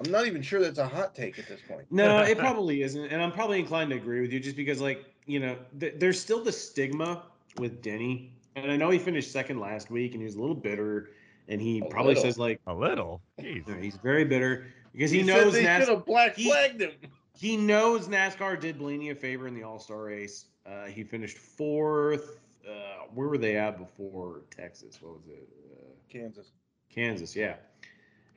[0.04, 1.86] I'm not even sure that's a hot take at this point.
[1.92, 3.06] No, it probably isn't.
[3.12, 6.22] And I'm probably inclined to agree with you just because, like, you know, th- there's
[6.22, 7.24] still the stigma
[7.58, 8.32] with Denny.
[8.56, 11.10] And I know he finished second last week and he was a little bitter.
[11.50, 12.24] And he A probably little.
[12.30, 13.22] says, like, a little.
[13.42, 13.84] Jeez.
[13.84, 15.80] he's very bitter because he, said knows they NASCAR.
[15.80, 16.92] should have black he- flagged him.
[17.38, 20.46] He knows NASCAR did Blaney a favor in the All Star race.
[20.66, 22.40] Uh, he finished fourth.
[22.68, 25.00] Uh, where were they at before Texas?
[25.02, 25.48] What was it?
[25.72, 26.52] Uh, Kansas.
[26.90, 27.56] Kansas, yeah.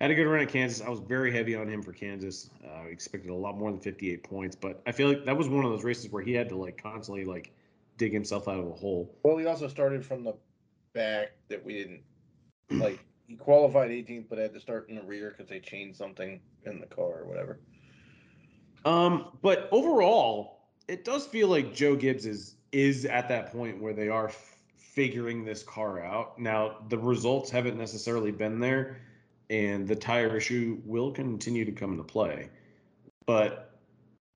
[0.00, 0.80] Had a good run at Kansas.
[0.80, 2.50] I was very heavy on him for Kansas.
[2.64, 5.64] Uh, expected a lot more than 58 points, but I feel like that was one
[5.64, 7.52] of those races where he had to like constantly like
[7.96, 9.14] dig himself out of a hole.
[9.22, 10.34] Well, he also started from the
[10.92, 12.02] back that we didn't
[12.70, 12.98] like.
[13.26, 16.80] he qualified 18th, but had to start in the rear because they changed something in
[16.80, 17.60] the car or whatever.
[18.84, 23.92] Um, but overall, it does feel like Joe Gibbs is is at that point where
[23.92, 26.38] they are f- figuring this car out.
[26.38, 29.00] Now, the results haven't necessarily been there,
[29.50, 32.48] and the tire issue will continue to come into play.
[33.26, 33.78] But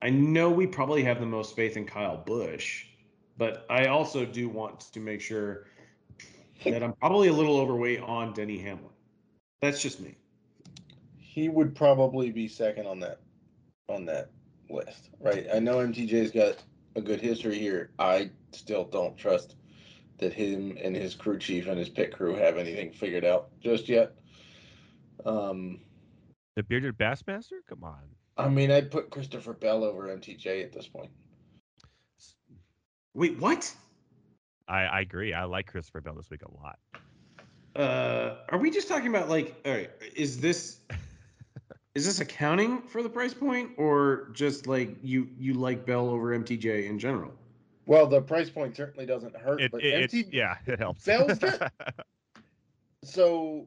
[0.02, 2.86] I know we probably have the most faith in Kyle Busch,
[3.38, 5.66] but I also do want to make sure
[6.64, 8.90] that I'm probably a little overweight on Denny Hamlin.
[9.62, 10.16] That's just me.
[11.16, 13.20] He would probably be second on that
[13.88, 14.30] on that
[14.70, 15.46] list, right?
[15.52, 16.62] I know MTJ's got
[16.96, 17.90] a good history here.
[17.98, 19.56] I still don't trust
[20.18, 23.88] that him and his crew chief and his pit crew have anything figured out just
[23.88, 24.12] yet.
[25.24, 25.80] Um,
[26.56, 27.58] The bearded bassmaster?
[27.68, 28.02] Come on.
[28.36, 31.10] I mean, I'd put Christopher Bell over MTJ at this point.
[33.14, 33.72] Wait, what?
[34.66, 35.32] I, I agree.
[35.32, 36.78] I like Christopher Bell this week a lot.
[37.76, 40.78] Uh, are we just talking about like, all right, is this
[41.94, 46.36] is this accounting for the price point, or just like you you like Bell over
[46.36, 47.32] MTJ in general?
[47.86, 51.04] Well, the price point certainly doesn't hurt, It, but it, MT it's- yeah, it helps.
[51.04, 51.72] Bell's got-
[53.04, 53.66] so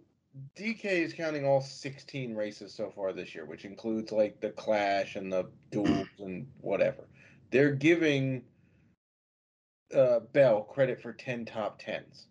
[0.57, 5.15] DK is counting all 16 races so far this year, which includes like the clash
[5.15, 7.07] and the duels and whatever.
[7.51, 8.43] They're giving
[9.95, 12.25] uh, Bell credit for 10 top 10s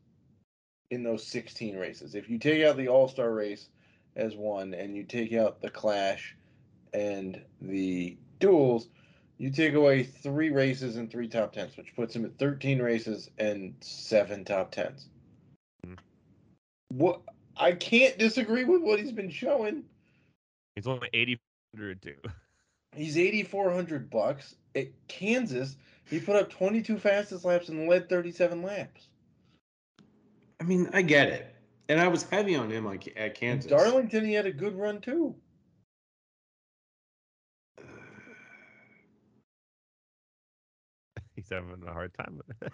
[0.90, 2.14] in those 16 races.
[2.14, 3.68] If you take out the All Star race
[4.16, 6.35] as one and you take out the clash
[6.92, 8.88] and the duels,
[9.38, 13.31] you take away three races and three top 10s, which puts him at 13 races
[13.38, 15.09] and seven top 10s.
[15.87, 15.98] Mhm.
[16.88, 17.20] What
[17.57, 19.85] I can't disagree with what he's been showing.
[20.74, 22.16] He's only 8,400 too.
[22.94, 25.76] He's 8400 bucks at Kansas.
[26.09, 29.09] He put up 22 fastest laps and led 37 laps.
[30.61, 31.56] I mean, I get it,
[31.88, 33.70] and I was heavy on him like at Kansas.
[33.70, 35.35] Darlington, he had a good run too.
[41.35, 42.72] He's having a hard time with it.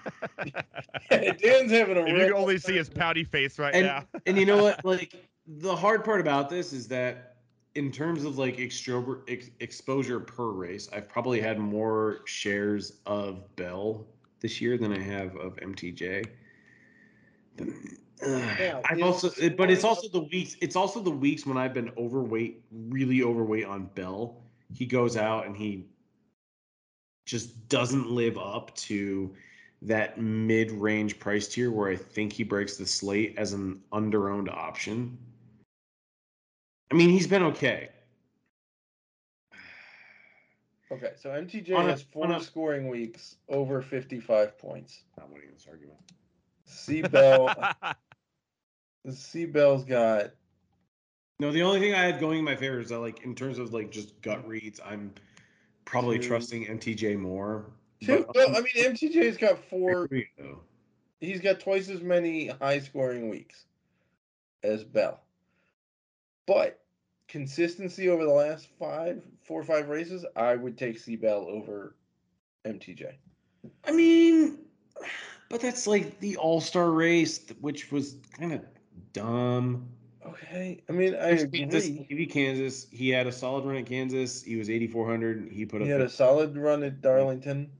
[1.42, 4.06] Dan's having a if you can only see his pouty face right and now.
[4.26, 4.84] and you know what?
[4.92, 5.14] Like
[5.46, 7.36] the hard part about this is that
[7.74, 13.54] in terms of like extro- ex- exposure per race, I've probably had more shares of
[13.56, 14.06] Bell
[14.40, 16.26] this year than I have of MTJ.
[17.56, 17.68] But,
[18.58, 20.56] Yeah, I've is also, but it's also the weeks.
[20.60, 24.36] It's also the weeks when I've been overweight, really overweight on Bell.
[24.72, 25.86] He goes out and he
[27.26, 29.34] just doesn't live up to
[29.82, 35.18] that mid-range price tier where I think he breaks the slate as an under-owned option.
[36.92, 37.88] I mean, he's been okay.
[40.92, 45.04] Okay, so MTJ On a- has four on a- scoring weeks over 55 points.
[45.16, 45.98] Not winning this argument.
[46.66, 47.48] C Bell,
[49.10, 50.30] C Bell's got
[51.40, 53.58] No, the only thing I had going in my favor is that, like, in terms
[53.58, 55.12] of like just gut reads, I'm
[55.84, 56.28] probably Two.
[56.28, 57.66] trusting MTJ more.
[58.00, 58.24] two.
[58.26, 60.08] but- Well, um, I mean, MTJ's got four.
[61.20, 63.66] He's got twice as many high scoring weeks
[64.64, 65.20] as Bell.
[66.46, 66.80] But
[67.28, 71.94] consistency over the last five, four or five races, I would take C Bell over
[72.64, 73.12] MTJ.
[73.84, 74.58] I mean,
[75.48, 78.62] but that's like the All Star race, which was kind of
[79.12, 79.88] dumb.
[80.26, 82.06] Okay, I mean, I this agree.
[82.10, 84.42] TV Kansas, he had a solid run at Kansas.
[84.42, 85.50] He was 8,400.
[85.50, 85.86] He put up.
[85.86, 87.70] He had a solid run at Darlington.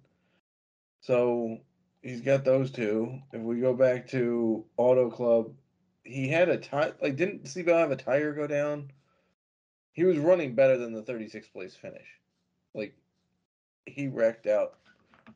[1.00, 1.58] So
[2.02, 3.20] he's got those two.
[3.32, 5.52] If we go back to Auto Club,
[6.04, 6.92] he had a tie.
[7.00, 8.90] Like, didn't C Bell have a tire go down?
[9.92, 12.06] He was running better than the 36th place finish.
[12.74, 12.94] Like,
[13.86, 14.78] he wrecked out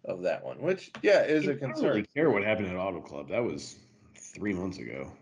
[0.05, 1.71] of that one, which, yeah, is a concern.
[1.71, 3.29] I don't really care what happened at Auto Club.
[3.29, 3.77] That was
[4.17, 5.13] three months ago.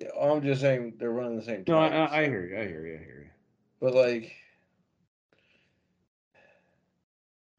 [0.00, 1.88] Yeah, I'm just saying they're running the same No, I.
[1.88, 2.58] I, I hear you.
[2.58, 2.94] I hear you.
[2.94, 3.30] I hear you.
[3.80, 4.34] But, like,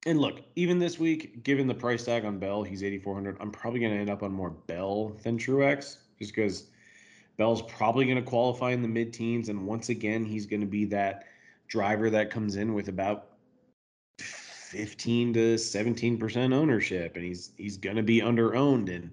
[0.05, 3.37] And look, even this week, given the price tag on Bell, he's 8,400.
[3.39, 6.69] I'm probably going to end up on more Bell than Truex just because
[7.37, 9.49] Bell's probably going to qualify in the mid teens.
[9.49, 11.25] And once again, he's going to be that
[11.67, 13.27] driver that comes in with about
[14.17, 17.15] 15 to 17% ownership.
[17.15, 18.89] And he's, he's going to be under owned.
[18.89, 19.11] And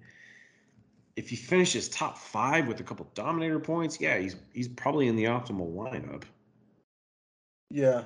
[1.18, 5.16] if he finishes top five with a couple dominator points, yeah, he's, he's probably in
[5.16, 6.22] the optimal lineup.
[7.70, 8.04] yeah.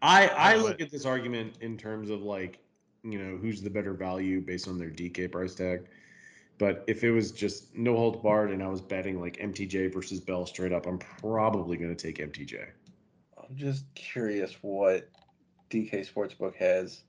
[0.00, 2.60] I I uh, look at this argument in terms of like,
[3.02, 5.88] you know, who's the better value based on their DK price tag.
[6.56, 10.20] But if it was just no holds barred and I was betting like MTJ versus
[10.20, 12.64] Bell straight up, I'm probably going to take MTJ.
[13.36, 15.08] I'm just curious what
[15.68, 17.02] DK Sportsbook has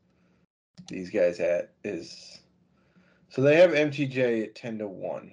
[0.88, 2.41] these guys at is
[3.32, 5.32] so they have MTJ at ten to one.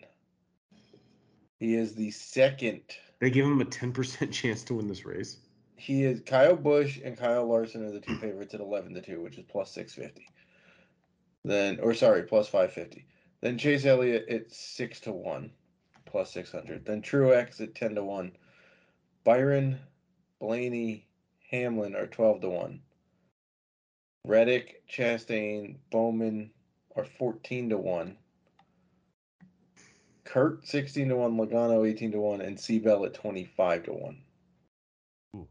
[1.58, 2.82] He is the second.
[3.18, 5.38] They give him a 10% chance to win this race.
[5.74, 9.20] He is Kyle Busch and Kyle Larson are the two favorites at eleven to two,
[9.20, 10.28] which is plus six fifty.
[11.44, 13.06] Then, or sorry, plus five fifty.
[13.40, 15.52] Then Chase Elliott at six to one,
[16.04, 16.84] plus six hundred.
[16.84, 18.32] Then Truex at ten to one.
[19.22, 19.78] Byron,
[20.40, 21.06] Blaney,
[21.50, 22.80] Hamlin are twelve to one.
[24.24, 26.50] Reddick, Chastain, Bowman
[26.98, 28.16] are fourteen to one.
[30.24, 33.92] Kurt sixteen to one, Logano eighteen to one, and C Bell at twenty five to
[33.92, 34.18] one.
[35.36, 35.48] Ooh.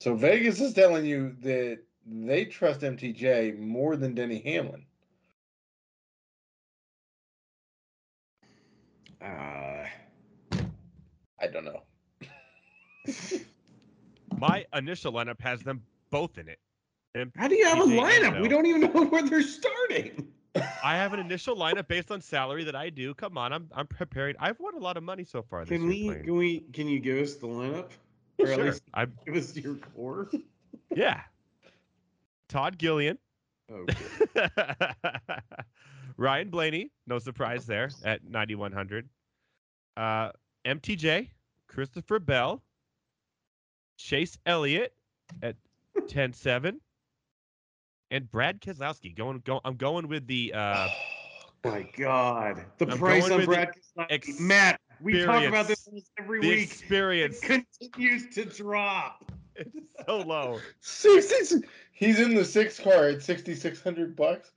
[0.00, 4.84] So Vegas is telling you that they trust MTJ more than Denny Hamlin.
[9.20, 9.86] Uh,
[11.40, 11.82] I don't know.
[14.38, 16.58] My initial lineup has them both in it.
[17.16, 18.40] And how do you have a lineup?
[18.42, 20.28] We don't even know where they're starting.
[20.84, 23.14] I have an initial lineup based on salary that I do.
[23.14, 24.36] Come on, I'm I'm preparing.
[24.38, 26.04] I've won a lot of money so far Can we?
[26.08, 26.24] playing.
[26.24, 26.60] Can we?
[26.72, 27.90] Can you give us the lineup?
[28.38, 28.64] Or at Sure.
[28.66, 30.28] least I give us your core.
[30.94, 31.22] yeah.
[32.50, 33.16] Todd Gillian,
[33.72, 33.94] Okay.
[36.18, 39.08] Ryan Blaney, no surprise there at 9100.
[39.96, 40.32] Uh,
[40.66, 41.30] MTJ,
[41.66, 42.62] Christopher Bell,
[43.96, 44.92] Chase Elliott
[45.42, 45.56] at
[45.94, 46.78] 107,
[48.10, 49.14] and Brad Keselowski.
[49.14, 50.88] Going, go, I'm going with the uh,
[51.64, 54.40] My God, the I'm price going on with the Brad Keselowski.
[54.40, 56.62] Matt, we talk about this almost every the week.
[56.62, 57.42] experience.
[57.42, 59.30] It continues to drop.
[59.54, 59.70] It's
[60.06, 60.58] so low.
[60.80, 64.52] 60, he's in the six car at 6600 bucks.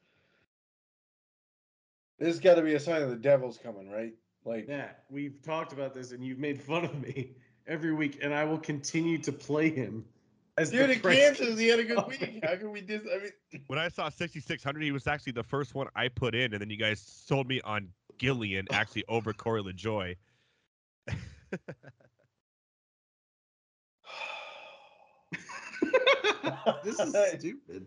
[2.20, 4.14] This has got to be a sign of the devil's coming, right?
[4.44, 7.32] Like, Matt, we've talked about this, and you've made fun of me
[7.66, 10.04] every week, and I will continue to play him.
[10.60, 12.44] As dude, the in Kansas, he had a good week.
[12.44, 13.06] How can we just?
[13.06, 16.52] I mean, When I saw 6600, he was actually the first one I put in,
[16.52, 17.88] and then you guys sold me on
[18.18, 20.16] Gillian actually over Corey LaJoie.
[26.84, 27.86] this is stupid.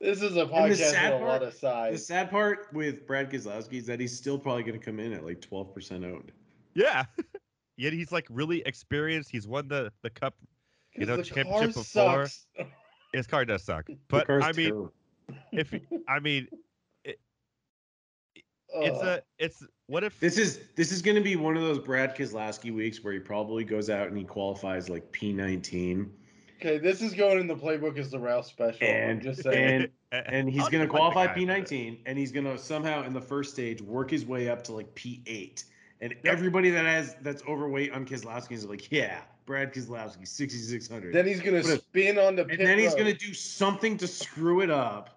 [0.00, 3.78] this is a podcast with a lot part- of The sad part with Brad Keselowski
[3.78, 6.30] is that he's still probably going to come in at like 12% owned.
[6.74, 7.04] Yeah.
[7.76, 9.28] Yet he's like really experienced.
[9.30, 10.36] He's won the the cup.
[10.94, 12.26] You know, the championship car before.
[12.28, 12.46] sucks.
[13.12, 14.92] His car does suck, The but car's I mean, terrible.
[15.52, 15.74] if
[16.08, 16.46] I mean,
[17.04, 21.78] it's a it's what if This is this is going to be one of those
[21.80, 26.08] Brad Keselowski weeks where he probably goes out and he qualifies like P19,
[26.60, 26.78] okay.
[26.78, 28.86] This is going in the playbook as the Rouse special.
[28.86, 29.88] I'm And- just saying.
[30.12, 31.66] and and he's going to just like the qualify guy for it.
[31.68, 34.72] P19, and he's going to somehow in the first stage work his way up to
[34.72, 35.64] like P8.
[36.00, 41.12] And everybody that has that's overweight on Keselowski is like, yeah, Brad Keselowski, 6600.
[41.14, 44.06] then he's gonna spin on the and pit then he's going to do something to
[44.06, 45.16] screw it up.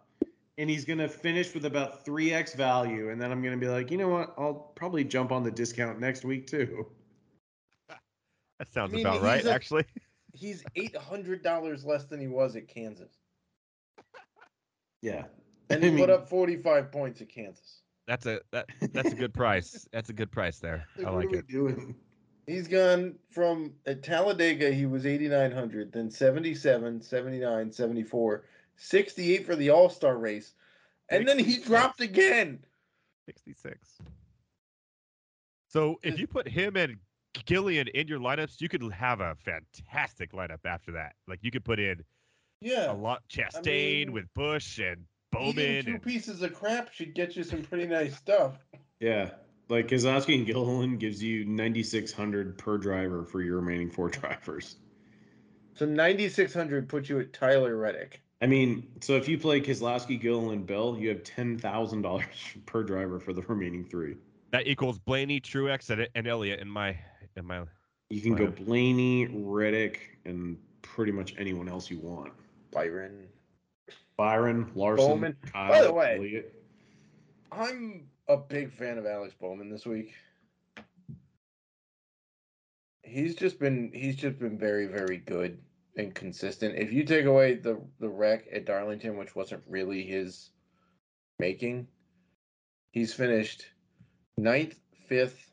[0.60, 3.10] And he's going to finish with about 3x value.
[3.10, 4.36] And then I'm going to be like, you know what?
[4.38, 6.86] I'll probably jump on the discount next week too.
[7.90, 9.84] that sounds I mean, about right a- actually.
[10.32, 13.18] He's eight hundred dollars less than he was at Kansas,
[15.02, 15.26] Yeah.
[15.72, 17.82] and I he put up forty-five points at Kansas.
[18.08, 19.88] That's a that that's a good price.
[19.92, 20.86] That's a good price there.
[21.00, 21.48] I what like are we it.
[21.48, 21.96] doing?
[22.46, 28.44] He's gone from at Talladega, he was 8,900, then 77, 79, 74,
[28.76, 30.54] 68 for the All Star race.
[31.10, 32.60] And then he dropped again.
[33.26, 33.78] 66.
[35.70, 36.98] So if you put him and
[37.46, 41.14] Gillian in your lineups, you could have a fantastic lineup after that.
[41.28, 42.04] Like you could put in
[42.62, 42.92] Yeah.
[42.92, 45.86] a lot Chastain mean, with Busch and Eating Bowman.
[45.86, 48.58] two And, pieces of crap should get you some pretty nice stuff.
[49.00, 49.32] Yeah.
[49.70, 54.78] Like Keselowski and Gilliland gives you 9,600 per driver for your remaining four drivers.
[55.76, 58.22] So 9,600 puts you at Tyler Reddick.
[58.42, 62.24] I mean, so if you play Keselowski, Gilliland, Bell, you have $10,000
[62.66, 64.18] per driver for the remaining three.
[64.52, 66.98] that equals Blaney, Truex, and, and Elliott in my
[67.36, 67.64] in my.
[68.10, 72.34] You can go Blaney, Reddick, and pretty much anyone else you want.
[72.72, 73.28] Byron.
[74.18, 75.36] Byron, Larson, Bowman.
[75.52, 76.64] Kyle, By the way- Elliott.
[77.52, 80.14] I'm a big fan of Alex Bowman this week.
[83.04, 85.60] He's just been he's just been very very good
[85.98, 86.76] and consistent.
[86.78, 90.50] If you take away the the wreck at Darlington, which wasn't really his
[91.40, 91.88] making,
[92.92, 93.66] he's finished
[94.38, 95.52] ninth, fifth,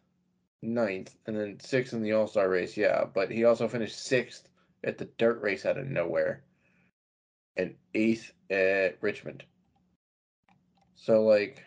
[0.63, 2.77] ninth, and then sixth in the All Star race.
[2.77, 4.49] Yeah, but he also finished sixth
[4.85, 6.45] at the dirt race out of nowhere,
[7.57, 9.43] and eighth at Richmond.
[10.95, 11.65] So like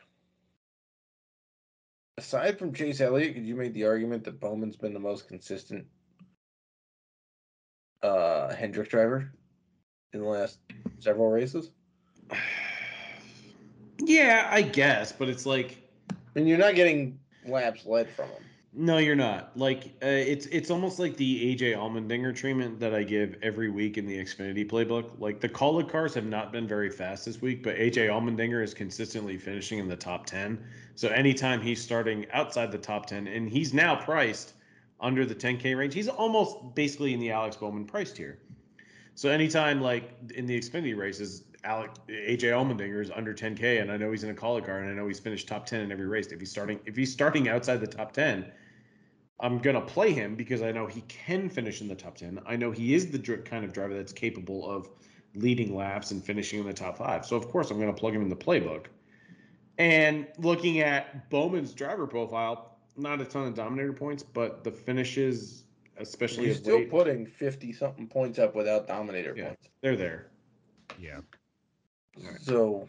[2.17, 5.85] aside from Chase Elliott, could you make the argument that Bowman's been the most consistent
[8.01, 9.31] uh Hendrick driver
[10.13, 10.59] in the last
[10.99, 11.71] several races?
[14.05, 15.77] Yeah, I guess, but it's like
[16.09, 18.43] I mean, you're not getting laps led from him.
[18.75, 19.55] No, you're not.
[19.55, 23.99] Like uh, it's it's almost like the AJ Allmendinger treatment that I give every week
[23.99, 25.19] in the Xfinity playbook.
[25.19, 28.73] Like the Kaulig cars have not been very fast this week, but AJ Allmendinger is
[28.73, 30.59] consistently finishing in the top ten.
[30.95, 34.53] So anytime he's starting outside the top ten, and he's now priced
[34.99, 38.39] under the 10k range, he's almost basically in the Alex Bowman price tier.
[39.13, 44.09] So anytime like in the Xfinity races, AJ Allmendinger is under 10k, and I know
[44.09, 46.27] he's in a Kaulig car, and I know he's finished top 10 in every race.
[46.31, 48.51] If he's starting if he's starting outside the top 10
[49.43, 52.39] I'm going to play him because I know he can finish in the top 10.
[52.45, 54.87] I know he is the dr- kind of driver that's capable of
[55.35, 57.25] leading laps and finishing in the top five.
[57.25, 58.85] So, of course, I'm going to plug him in the playbook.
[59.77, 65.65] And looking at Bowman's driver profile, not a ton of dominator points, but the finishes,
[65.97, 69.47] especially He's of still late, putting 50 something points up without dominator Yeah.
[69.47, 69.67] points.
[69.81, 70.27] they're there.
[70.97, 71.19] Yeah,
[72.17, 72.39] Alright.
[72.39, 72.87] So,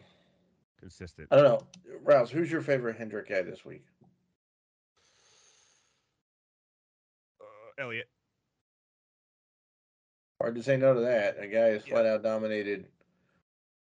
[0.79, 1.27] consistent.
[1.33, 1.67] I don't know.
[2.05, 3.85] Rouse, who's your favorite Hendrick guy this week?
[7.79, 8.09] Uh, Elliott.
[10.41, 11.39] Hard to say no to that.
[11.39, 11.95] A guy is Yeah.
[11.95, 12.87] flat out dominated.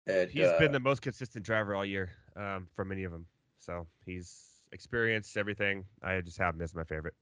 [0.07, 3.26] At, He's uh, been the most consistent driver all year um, from many of them.
[3.61, 5.84] So he's experienced everything.
[6.03, 7.14] I just have him as my favorite.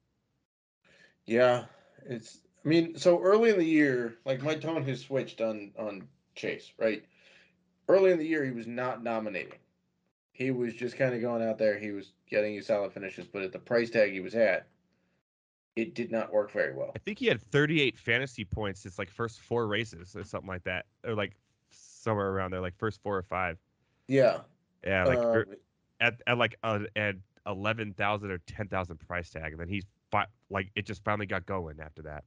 [1.26, 1.66] Yeah,
[2.06, 2.40] it's.
[2.64, 6.72] I mean, so early in the year, like my tone has switched on on Chase,
[6.78, 7.04] right?
[7.88, 9.58] Early in the year, he was not dominating.
[10.32, 11.78] He was just kind of going out there.
[11.78, 14.66] He was getting you solid finishes, but at the price tag he was at,
[15.78, 16.92] it did not work very well.
[16.96, 20.64] I think he had 38 fantasy points his like first four races or something like
[20.64, 21.36] that, or like
[21.70, 23.58] somewhere around there, like first four or five.
[24.08, 24.40] Yeah,
[24.84, 25.54] Yeah, like er- um,
[26.00, 27.16] at, at like uh, at
[27.46, 29.84] 11,000 or 10,000 price tag, and then he's
[30.50, 32.24] like it just finally got going after that.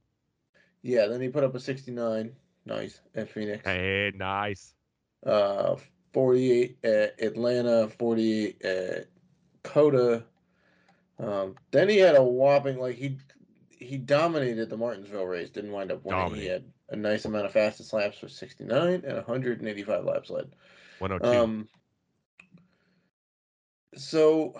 [0.82, 1.06] yeah.
[1.06, 2.32] Then he put up a sixty-nine,
[2.64, 3.64] nice at Phoenix.
[3.64, 4.74] Hey, nice.
[5.26, 5.76] Uh,
[6.12, 9.06] forty-eight at Atlanta, forty-eight at
[9.64, 10.24] COTA.
[11.18, 13.18] Um, then he had a whopping like he
[13.82, 15.50] he dominated the Martinsville race.
[15.50, 16.34] Didn't wind up winning.
[16.34, 20.04] He had a nice amount of fastest laps for sixty-nine and one hundred and eighty-five
[20.04, 20.50] laps led.
[20.98, 21.38] 102.
[21.38, 21.68] Um,
[23.94, 24.54] so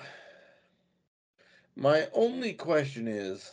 [1.76, 3.52] my only question is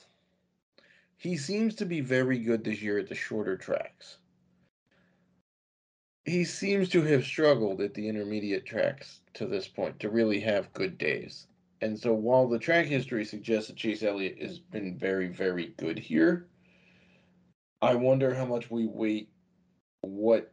[1.18, 4.18] he seems to be very good this year at the shorter tracks.
[6.26, 10.74] He seems to have struggled at the intermediate tracks to this point to really have
[10.74, 11.48] good days.
[11.82, 15.98] And so while the track history suggests that Chase Elliott has been very, very good
[15.98, 16.48] here,
[17.82, 19.30] I wonder how much we wait
[20.02, 20.52] what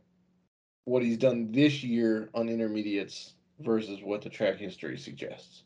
[0.85, 5.65] what he's done this year on intermediates versus what the track history suggests.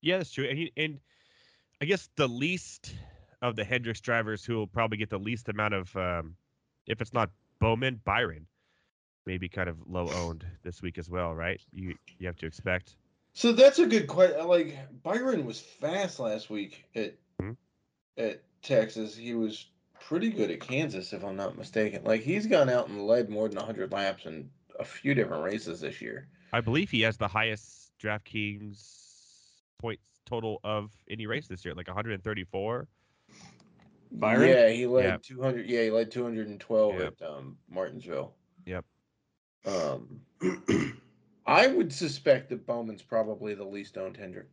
[0.00, 0.48] Yeah, that's true.
[0.48, 0.98] And he, and
[1.80, 2.94] I guess the least
[3.40, 6.34] of the Hendricks drivers who will probably get the least amount of, um,
[6.86, 7.30] if it's not
[7.60, 8.46] Bowman, Byron,
[9.26, 11.60] maybe kind of low owned this week as well, right?
[11.72, 12.96] You you have to expect.
[13.40, 14.46] So that's a good question.
[14.46, 17.56] Like Byron was fast last week at Mhm.
[18.18, 19.16] at Texas.
[19.16, 22.04] He was pretty good at Kansas, if I'm not mistaken.
[22.04, 25.80] Like he's gone out and led more than 100 laps in a few different races
[25.80, 26.28] this year.
[26.52, 31.88] I believe he has the highest DraftKings points total of any race this year, like
[31.88, 32.88] 134.
[34.12, 34.48] Byron?
[34.50, 35.16] Yeah, he led Yeah.
[35.22, 35.64] 200.
[35.64, 37.14] Yeah, he led 212 Yep.
[37.22, 38.34] at um, Martinsville.
[38.66, 38.84] Yep.
[39.64, 40.26] Um,
[41.46, 44.46] I would suspect that Bowman's probably the least owned Hendrick.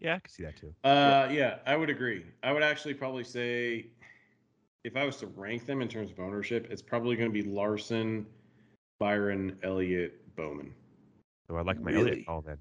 [0.00, 0.74] Yeah, I can see that too.
[0.84, 2.24] Uh, yeah, I would agree.
[2.42, 3.86] I would actually probably say,
[4.84, 7.48] if I was to rank them in terms of ownership, it's probably going to be
[7.48, 8.26] Larson,
[8.98, 10.74] Byron, Elliott, Bowman.
[11.48, 12.10] So I like my Really?
[12.10, 12.58] Elliott call then.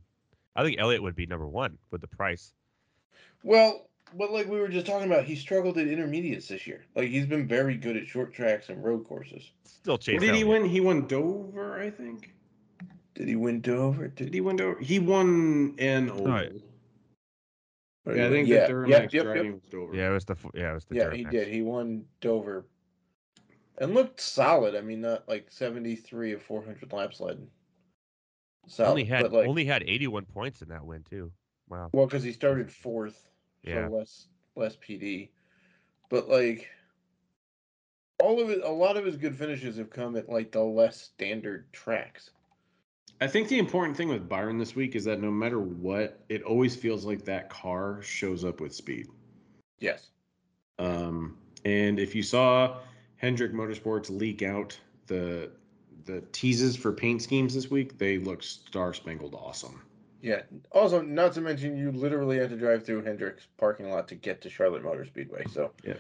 [0.56, 2.54] I think Elliott would be number one with the price.
[3.44, 3.88] Well,
[4.18, 6.86] but like we were just talking about, he struggled at intermediates this year.
[6.96, 9.52] Like he's been very good at short tracks and road courses.
[9.66, 10.16] Still Chase.
[10.16, 10.66] What did he win?
[10.66, 12.34] He won Dover, I think.
[13.16, 14.08] Did he win Dover?
[14.08, 14.80] Did he win Dover?
[14.80, 16.28] He won an oval.
[16.28, 16.52] Right.
[18.06, 19.54] Yeah, I think yeah, the Duramax yep, yep, yep.
[19.54, 19.96] was Dover.
[19.96, 21.32] Yeah, it was the f- yeah, it was the Yeah, he Duramax.
[21.32, 21.48] did.
[21.48, 22.66] He won Dover,
[23.78, 24.76] and looked solid.
[24.76, 27.48] I mean, not like seventy three of four hundred laps led.
[28.68, 31.32] Solid, only had like, only had 81 points in that win too.
[31.70, 31.90] Wow.
[31.92, 33.30] well, because he started fourth,
[33.64, 33.88] Yeah.
[33.88, 35.30] so less less PD.
[36.10, 36.70] But like,
[38.20, 41.02] all of it, a lot of his good finishes have come at like the less
[41.02, 42.32] standard tracks.
[43.24, 46.44] I think the important thing with Byron this week is that no matter what, it
[46.44, 49.08] always feels like that car shows up with speed.
[49.80, 50.10] Yes.
[50.78, 52.80] Um, and if you saw
[53.16, 55.52] Hendrick Motorsports leak out the
[56.04, 59.82] the teases for paint schemes this week, they look star spangled awesome.
[60.22, 60.42] Yeah.
[60.74, 64.42] Also, not to mention, you literally had to drive through Hendrick's parking lot to get
[64.42, 65.46] to Charlotte Motor Speedway.
[65.50, 65.94] So Yeah.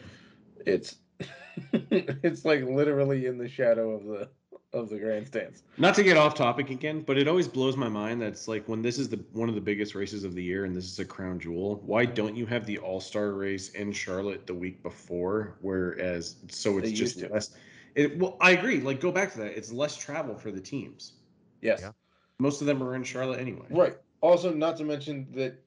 [0.65, 0.97] it's
[1.71, 4.28] it's like literally in the shadow of the
[4.74, 5.63] of the grandstands.
[5.78, 8.82] Not to get off topic again, but it always blows my mind that's like when
[8.82, 11.05] this is the one of the biggest races of the year and this is a
[11.05, 11.82] crown jewel.
[11.86, 15.55] Why don't you have the All Star race in Charlotte the week before?
[15.61, 17.51] Whereas so it's They just less.
[17.95, 18.80] It, well, I agree.
[18.80, 19.55] Like go back to that.
[19.55, 21.13] It's less travel for the teams.
[21.61, 21.82] Yes.
[21.82, 21.91] Yeah.
[22.39, 23.67] Most of them are in Charlotte anyway.
[23.69, 23.97] Right.
[24.21, 25.62] Also, not to mention that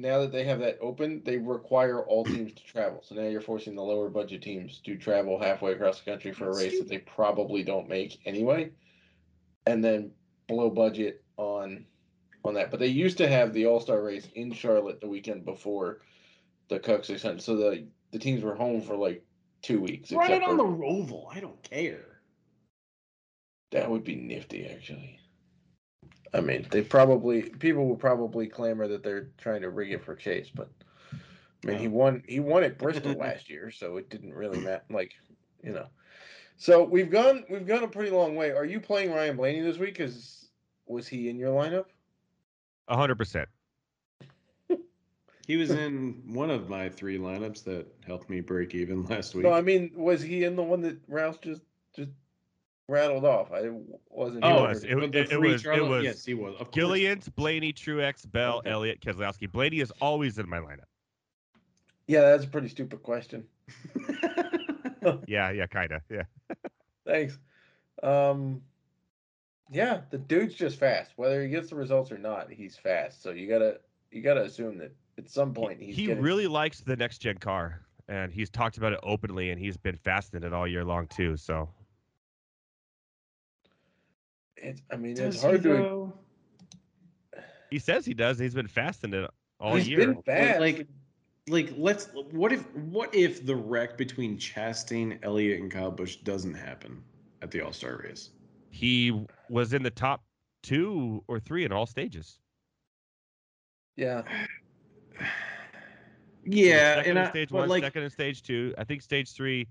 [0.00, 3.02] now that they have that open, they require all teams to travel.
[3.02, 6.50] So now you're forcing the lower budget teams to travel halfway across the country for
[6.50, 8.70] a race that they probably don't make anyway,
[9.66, 10.12] and then
[10.46, 11.84] blow budget on
[12.44, 12.70] on that.
[12.70, 16.00] But they used to have the All Star race in Charlotte the weekend before
[16.68, 19.24] the Coke 600, so the the teams were home for like
[19.62, 20.12] two weeks.
[20.12, 21.26] Run it on the Roval.
[21.30, 22.20] I don't care.
[23.70, 25.20] That would be nifty, actually.
[26.34, 30.14] I mean, they probably people will probably clamor that they're trying to rig it for
[30.14, 30.68] Chase, but
[31.64, 34.84] I mean, he won he won at Bristol last year, so it didn't really matter.
[34.90, 35.14] Like,
[35.62, 35.86] you know,
[36.56, 38.50] so we've gone we've gone a pretty long way.
[38.50, 39.96] Are you playing Ryan Blaney this week?
[39.96, 40.48] Because
[40.86, 41.86] was he in your lineup?
[42.88, 43.48] hundred percent.
[45.48, 49.44] He was in one of my three lineups that helped me break even last week.
[49.44, 51.62] No, I mean, was he in the one that Rouse just
[51.96, 52.10] just
[52.88, 53.52] rattled off?
[53.52, 53.70] I
[54.10, 54.44] wasn't.
[54.44, 54.82] Oh, was.
[54.82, 55.02] sure.
[55.04, 56.54] It- it three was- it was yes, he was.
[56.54, 56.74] Of course.
[56.74, 58.70] Gillians, Blaney, Truex, Bell, Okay.
[58.70, 59.50] Elliott, Keselowski.
[59.50, 60.84] Blaney is always in my lineup.
[62.06, 63.46] Yeah, that's a pretty stupid question.
[65.26, 66.02] Yeah, yeah, kind of.
[66.10, 66.24] Yeah.
[67.06, 67.38] Thanks.
[68.02, 68.60] Um,
[69.70, 71.12] yeah, the dude's just fast.
[71.16, 73.22] Whether he gets the results or not, he's fast.
[73.22, 73.80] So you gotta
[74.10, 77.38] you gotta assume that at some point he's he getting, really likes the next gen
[77.38, 81.06] car, and he's talked about it openly, and he's been fasting it all year long
[81.06, 81.36] too.
[81.36, 81.68] So
[84.62, 85.68] It's, I mean, Does it's he, hard to.
[85.68, 86.12] though?
[87.70, 88.38] he says he does.
[88.38, 89.30] He's been fasting it
[89.60, 89.98] all He's year.
[89.98, 90.60] been fast.
[90.60, 90.86] like-
[91.48, 92.08] Like, let's.
[92.32, 92.70] What if?
[92.74, 97.02] What if the wreck between Chastain, Elliott, and Kyle Busch doesn't happen
[97.40, 98.30] at the All Star race?
[98.70, 100.22] He was in the top
[100.62, 102.38] two or three in all stages.
[103.96, 104.22] yeah,
[106.44, 108.74] He was Yeah, second and in I, stage but one, like, second in stage two.
[108.78, 109.68] I think stage three.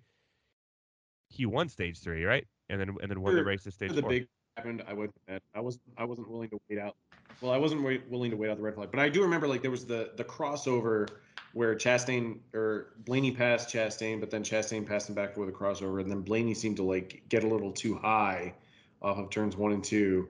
[1.30, 2.48] He won stage three, right?
[2.70, 4.10] And then and then won the race at stage the four.
[4.10, 4.28] big
[4.58, 4.84] happened.
[4.88, 5.16] I wasn't.
[5.56, 5.84] I wasn't.
[5.98, 6.96] I wasn't willing to wait out.
[7.42, 9.48] Well, I wasn't wait, willing to wait out the red flag, but I do remember
[9.48, 11.08] like there was the the crossover
[11.54, 16.02] where Chastain or Blaney passed Chastain, but then Chastain passed him back with a crossover,
[16.02, 18.54] and then Blaney seemed to like get a little too high
[19.02, 20.28] off of turns one and two,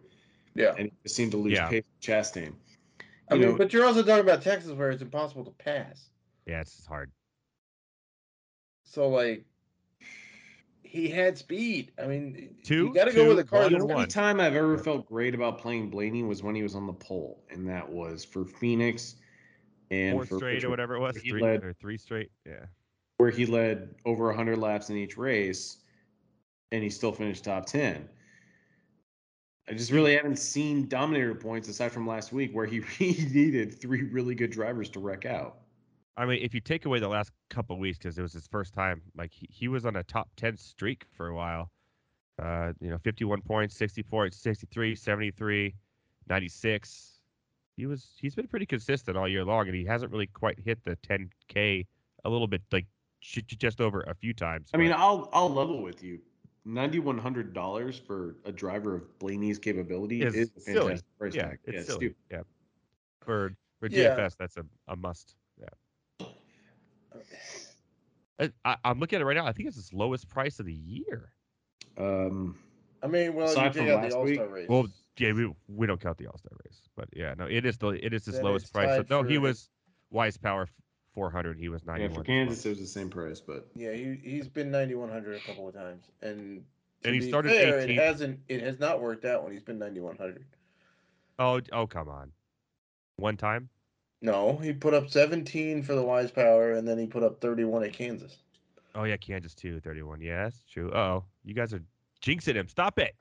[0.54, 0.74] yeah.
[0.78, 1.70] and he seemed to lose Yeah.
[1.70, 2.54] pace with Chastain.
[3.30, 6.10] I You mean, know- but you're also talking about Texas where it's impossible to pass.
[6.46, 7.12] Yeah, it's hard.
[8.84, 9.44] So like,
[10.98, 11.92] he had speed.
[12.02, 13.62] I mean, Two, you got to go with a car.
[13.64, 14.08] one, The only one.
[14.08, 17.44] time I've ever felt great about playing Blaney was when he was on the pole,
[17.52, 19.16] and that was for Phoenix
[19.92, 22.32] and Four for straight or whatever it was, he three led- or three straight.
[22.46, 22.66] Yeah.
[23.18, 25.78] where he led over 100 laps in each race,
[26.72, 28.10] and he still finished top 10.
[29.70, 33.80] I just really haven't seen dominator points aside from last week, where he, he needed
[33.80, 35.58] three really good drivers to wreck out.
[36.18, 38.48] I mean, if you take away the last couple of weeks, because it was his
[38.48, 41.70] first time, like he, he was on a top 10 streak for a while.
[42.42, 45.74] Uh, you know, 51 points, 64, 63, 73,
[46.28, 47.20] 96.
[47.78, 50.84] He was he's been pretty consistent all year long, and he hasn't really quite hit
[50.84, 51.86] the 10k
[52.26, 52.88] a little bit like
[53.22, 54.70] j- j- just over a few times.
[54.74, 56.20] I mean, but I'll I'll level with you.
[56.66, 61.00] Ninety-one hundred dollars for a driver of Blaney's capability Is is, a silly.
[61.20, 61.60] price yeah, tag.
[61.66, 61.98] it's Yeah, silly.
[61.98, 62.16] stupid.
[62.32, 62.42] Yeah,
[63.22, 64.16] for for Yeah.
[64.16, 65.36] DFS, that's a, a must.
[68.40, 69.46] Yeah, I, I, I'm looking at it right now.
[69.46, 71.32] I think it's his lowest price of the year.
[71.98, 72.58] Um,
[73.02, 74.70] I mean, well, Aside you from take out last the All Star week- race.
[74.70, 74.88] Well,
[75.18, 77.90] yeah, we, we don't count the All Star race, but yeah, no, it is the
[77.90, 78.90] it is his Then lowest price.
[78.90, 79.70] So, tied no, he was
[80.12, 80.68] Wise Power
[81.14, 81.58] 400.
[81.58, 82.14] He was yeah, 91.
[82.16, 85.38] for Kansas it was the same price, but Yeah, he he's been ninety one hundred
[85.38, 86.64] a couple of times, and
[87.04, 87.90] And he started fair, 18th.
[87.90, 88.40] It hasn't.
[88.48, 90.46] It has not worked out when he's been ninety one hundred.
[91.40, 92.32] Oh, oh, come on.
[93.16, 93.70] One time.
[94.22, 97.64] No, he put up seventeen for the Wise Power, and then he put up thirty
[97.64, 98.38] one at Kansas.
[98.96, 100.22] Oh yeah, Kansas too, 31.
[100.22, 100.92] Yeah, that's true.
[100.92, 101.84] Oh, you guys are
[102.24, 102.68] jinxing him.
[102.68, 103.14] Stop it.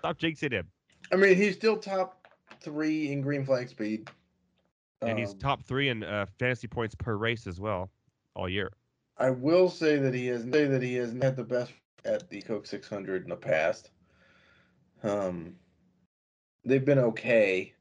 [0.00, 0.68] Stop jinxing him.
[1.12, 2.28] I mean, he's still top
[2.60, 4.10] three in green flag speed,
[5.00, 7.90] And he's Um, top three in uh, fantasy points per race as well,
[8.36, 8.70] all year.
[9.16, 11.72] I will say that he has say that he hasn't had the best
[12.04, 13.90] at the Coke 600 in the past.
[15.02, 15.56] Um,
[16.66, 17.72] they've been okay,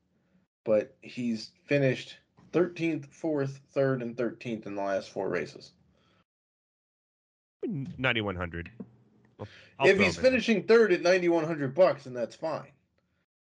[0.64, 2.18] but he's finished
[2.54, 5.72] 13th, 4th, 3rd, and 13th in the last four races.
[7.66, 8.72] 9100.
[9.40, 9.48] I'll-
[9.80, 12.68] I'll if he's him in finishing third at 9100 bucks, then that's fine.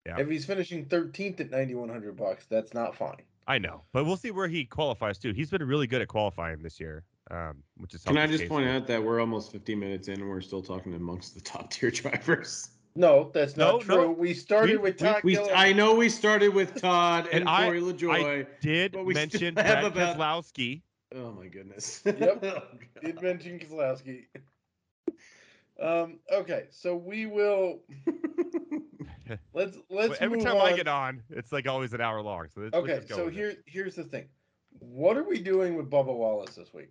[0.04, 0.18] Yeah.
[0.18, 3.22] If he's finishing 13th at 9100 bucks, that's not fine.
[3.48, 5.32] I know, but we'll see where he qualifies too.
[5.32, 8.02] He's been really good at qualifying this year, um, which is.
[8.02, 10.94] can I just point out that we're almost 50 minutes in and we're still talking
[10.94, 12.70] amongst the top tier drivers?
[12.96, 14.02] No, that's not No, no.
[14.04, 14.12] true.
[14.12, 15.56] We started We- with Todd We, Gilliland.
[15.56, 18.46] I know we started with Todd and, And I- Corey LaJoie.
[18.60, 20.80] Did But we still mention have Brad about- Keselowski.
[21.14, 22.02] oh my goodness.
[22.06, 22.44] Yep.
[22.44, 22.62] Oh,
[23.02, 23.22] did God.
[23.24, 24.24] mention Keselowski.
[25.78, 27.80] Um, okay, so we will
[29.52, 30.72] let's let's Every move time on.
[30.72, 32.46] I get on, it's like always an hour long.
[32.54, 33.62] So let's, let's Okay, just go so with it.
[33.66, 34.24] here's the thing.
[34.78, 36.88] What are we doing with Bubba Wallace this week?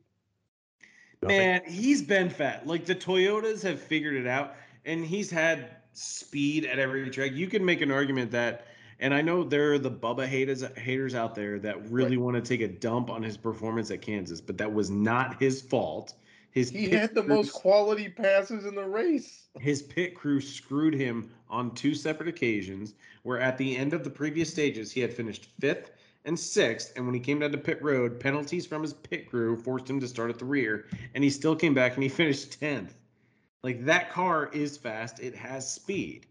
[1.24, 1.38] Nothing.
[1.38, 2.68] Man, he's been fat.
[2.68, 4.53] Like the Toyotas have figured it out,
[4.86, 7.32] and he's had speed at every track.
[7.34, 8.68] You can make an argument that,
[9.00, 12.41] and I know there are the Bubba haters haters out there that really want to
[12.41, 16.14] take a dump on his performance at Kansas, but that was not his fault.
[16.52, 19.43] His He had the crew- most quality passes in the race.
[19.60, 22.93] his pit crew screwed him on two separate occasions.
[23.24, 25.91] Where at the end of the previous stages, he had finished fifth
[26.24, 29.56] and sixth, and when he came down to pit road, penalties from his pit crew
[29.58, 32.60] forced him to start at the rear, and he still came back and he finished
[32.60, 32.93] tenth.
[33.66, 36.28] Like that car is fast; it has speed.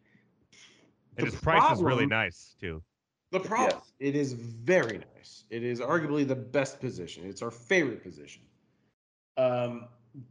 [1.16, 2.80] and the his price is really nice too.
[3.32, 3.92] The problem, Yes.
[3.98, 5.42] it is very nice.
[5.50, 7.26] It is arguably the best position.
[7.26, 8.42] It's our favorite position.
[9.36, 9.86] Um,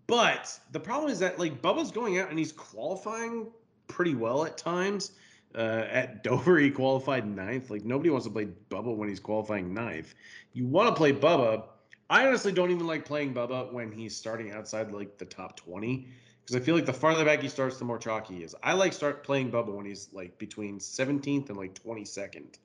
[0.07, 3.47] but the problem is that like Bubba's going out and he's qualifying
[3.89, 5.11] pretty well at times.
[5.53, 7.69] Uh, at Dover, he qualified ninth.
[7.69, 10.15] Like nobody wants to play Bubba when he's qualifying ninth.
[10.53, 11.65] You want to play Bubba.
[12.09, 16.07] I honestly don't even like playing Bubba when he's starting outside like the top twenty
[16.45, 18.55] because I feel like the farther back he starts, the more chalky he is.
[18.61, 22.57] I like start playing Bubba when he's like between 17th and like 22nd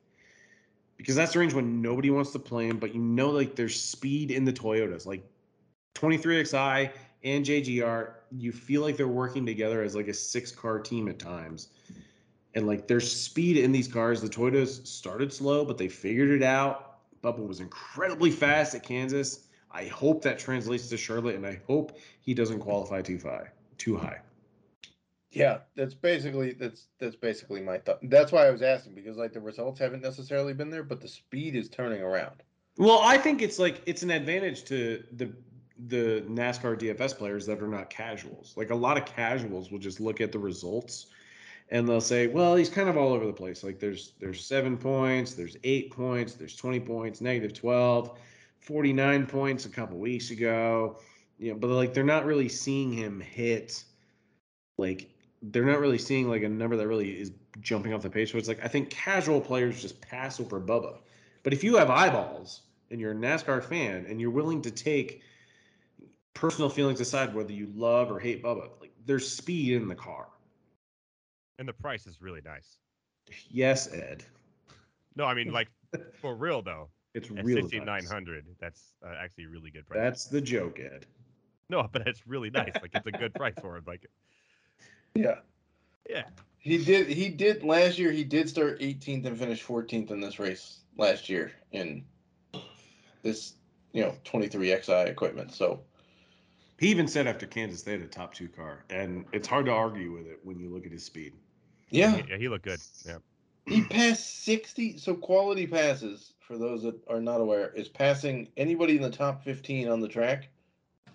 [0.99, 3.81] because that's the range when nobody wants to play him, but you know like there's
[3.81, 5.25] speed in the Toyotas, like
[5.95, 6.91] 23XI
[7.25, 8.13] and JGR.
[8.33, 11.69] You feel like they're working together as like a six car team at times.
[12.55, 14.21] And like there's speed in these cars.
[14.21, 16.99] The Toyotas started slow, but they figured it out.
[17.23, 19.47] Bubba was incredibly fast at Kansas.
[19.71, 23.49] I hope that translates to Charlotte, and I hope he doesn't qualify too high.
[23.79, 24.21] Too high.
[25.31, 27.99] Yeah, that's basically that's that's basically my thought.
[28.03, 31.09] That's why I was asking because like the results haven't necessarily been there, but the
[31.09, 32.43] speed is turning around.
[32.79, 35.33] Well, I think it's like it's an advantage to the
[35.87, 38.55] the NASCAR DFS players that are not casuals.
[38.57, 41.07] Like a lot of casuals will just look at the results
[41.71, 43.63] and they'll say, "Well, he's kind of all over the place.
[43.63, 48.19] Like there's there's 7 points, there's 8 points, there's 20 points, negative 12,
[48.61, 50.99] 49 points a couple weeks ago."
[51.39, 53.85] You know, but like they're not really seeing him hit
[54.79, 55.11] like
[55.43, 58.33] they're not really seeing like a number that really is jumping off the page.
[58.33, 60.99] So it's like I think casual players just pass over Bubba.
[61.43, 65.23] But if you have eyeballs and you're a NASCAR fan and you're willing to take
[66.35, 70.27] personal feelings aside, whether you love or hate Bubba, like there's speed in the car.
[71.59, 72.79] And the price is really nice.
[73.51, 74.25] Yes, Ed.
[75.17, 75.69] No, I mean like
[76.21, 76.89] for real though.
[77.15, 77.57] It's At real.
[77.57, 79.99] sixty nine hundred, that's uh, actually a really good price.
[79.99, 81.07] That's the joke, Ed.
[81.69, 82.75] No, but it's really nice.
[82.81, 83.87] Like it's a good price for it.
[83.87, 84.07] Like
[85.15, 85.37] Yeah.
[86.09, 86.25] yeah,
[86.59, 87.09] He did.
[87.09, 88.11] He did last year.
[88.11, 92.05] He did start 18th and finish 14th in this race last year in
[93.23, 93.55] this,
[93.93, 95.53] you know, 23xi equipment.
[95.53, 95.81] So
[96.79, 99.73] He even said after Kansas they had a top two car, and it's hard to
[99.73, 101.35] argue with it when you look at his speed.
[101.91, 102.81] yeah, he, yeah, he looked good.
[103.05, 103.19] Yeah,
[103.67, 104.99] he passed 60.
[104.99, 109.45] So quality passes for those that are not aware is passing anybody in the top
[109.45, 110.49] 15 on the track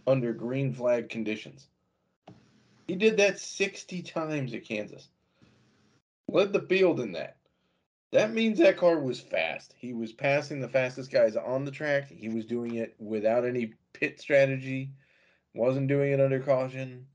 [0.07, 1.67] under green flag conditions.
[2.87, 5.07] He did that 60 times at Kansas.
[6.27, 7.37] Led the field in that.
[8.11, 9.73] That means that car was fast.
[9.77, 12.09] He was passing the fastest guys on the track.
[12.09, 14.91] He was doing it without any pit strategy.
[15.55, 17.07] Wasn't doing it under caution.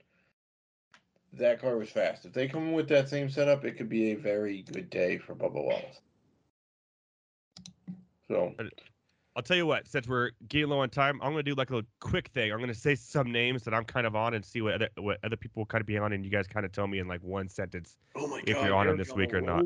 [1.35, 2.25] That car was fast.
[2.25, 5.35] If they come with that same setup, it could be a very good day for
[5.35, 6.01] Bubba Wallace.
[8.27, 8.55] So
[9.39, 9.87] I'll tell you what.
[9.87, 12.53] Since we're getting low on time, I'm gonna do like a quick thing.
[12.53, 15.21] I'm gonna say some names that I'm kind of on and see what other what
[15.23, 17.07] other people will kind of be on, and you guys kind of tell me in
[17.07, 17.95] like one sentence.
[18.17, 19.65] Oh If you're on him this week or not.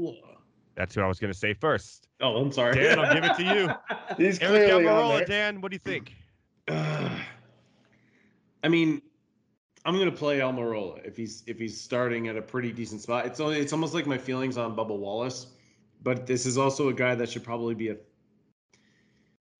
[0.74, 2.06] That's who I was gonna say first.
[2.20, 2.74] Oh, I'm sorry.
[2.74, 3.70] Dan, I'll give it to you.
[4.22, 5.26] he's Eric Almirola.
[5.26, 6.16] Dan, what do you think?
[6.68, 7.18] I
[8.68, 9.00] mean,
[9.86, 13.24] I'm gonna play Almirola if he's if he's starting at a pretty decent spot.
[13.24, 15.46] It's only it's almost like my feelings on Bubba Wallace,
[16.02, 17.96] but this is also a guy that should probably be a.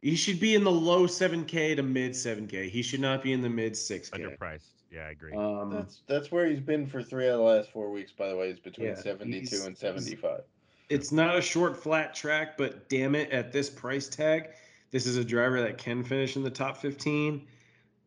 [0.03, 2.69] He should be in the low 7K to mid 7K.
[2.69, 4.11] He should not be in the mid 6K.
[4.11, 4.67] Underpriced.
[4.91, 5.33] Yeah, I agree.
[5.33, 8.13] Um, That's that's where he's been for three out of the last four weeks.
[8.13, 10.43] By the way, is between Yeah, seventy-two he's- and seventy-five.
[10.91, 14.51] it's not a short flat track, but damn it, at this price tag,
[14.91, 17.47] this is a driver that can finish in the top 15.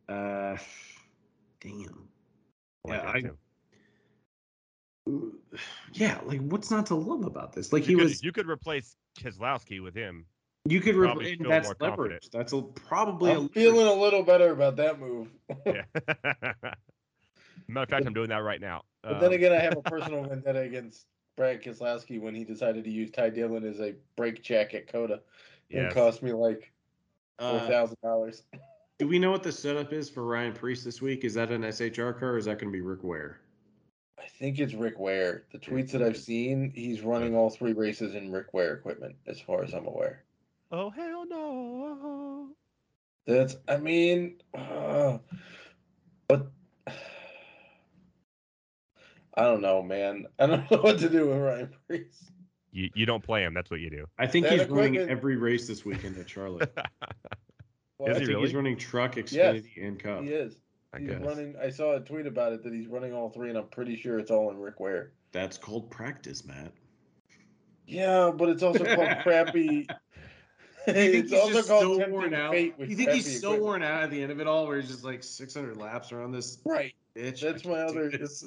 [0.08, 0.56] Uh,
[1.60, 2.08] damn.
[2.86, 3.20] I like yeah, I-
[5.06, 5.40] too.
[5.94, 7.72] Yeah, like what's not to love about this?
[7.72, 10.26] Like you he could, was, You could replace Keselowski with him.
[10.68, 12.22] You could, probably re- feel that's leverage.
[12.22, 12.28] confident.
[12.32, 15.28] That's a, probably a I'm feeling a little better about that move.
[15.66, 15.82] Yeah.
[17.68, 18.82] Matter of fact, I'm doing that right now.
[19.02, 21.06] But then Um, again, I have a personal vendetta against
[21.36, 25.14] Brad Keselowski when he decided to use Ty Dillon as a brake check at COTA.
[25.68, 25.92] It yes.
[25.92, 26.72] cost me like
[27.38, 28.44] four thousand uh, dollars.
[28.98, 31.24] do we know what the setup is for Ryan Preece this week?
[31.24, 33.40] Is that an SHR car or is that going to be Rick Ware?
[34.18, 35.44] I think it's Rick Ware.
[35.52, 39.40] The tweets that I've seen, he's running all three races in Rick Ware equipment, as
[39.40, 40.22] far as I'm aware.
[40.72, 42.48] Oh hell no!
[43.26, 45.18] That's, I mean, uh,
[46.28, 46.50] but
[46.86, 46.92] I
[49.42, 50.26] don't know, man.
[50.38, 52.30] I don't know what to do with Ryan Preece.
[52.72, 53.54] You you don't play him.
[53.54, 54.06] That's what you do.
[54.18, 56.76] I think That he's running every race this weekend at Charlotte.
[57.98, 58.48] Well, Is I he think really?
[58.48, 60.22] he's running truck, Xfinity, and Cup.
[60.22, 60.60] He is.
[60.92, 61.22] I he's guess.
[61.22, 61.54] running.
[61.58, 64.18] I saw a tweet about it that he's running all three, and I'm pretty sure
[64.18, 65.12] it's all in Rick Ware.
[65.32, 66.72] That's called practice, Matt.
[67.86, 69.86] Yeah, but it's also called crappy.
[70.88, 72.52] You think it's he's also just called so tempting worn out?
[72.52, 73.62] fate with You think he's so equipment.
[73.62, 76.32] worn out at the end of it all, where he's just like 600 laps around
[76.32, 76.94] this Right.
[77.16, 77.40] bitch?
[77.40, 78.10] That's I my other.
[78.18, 78.44] this.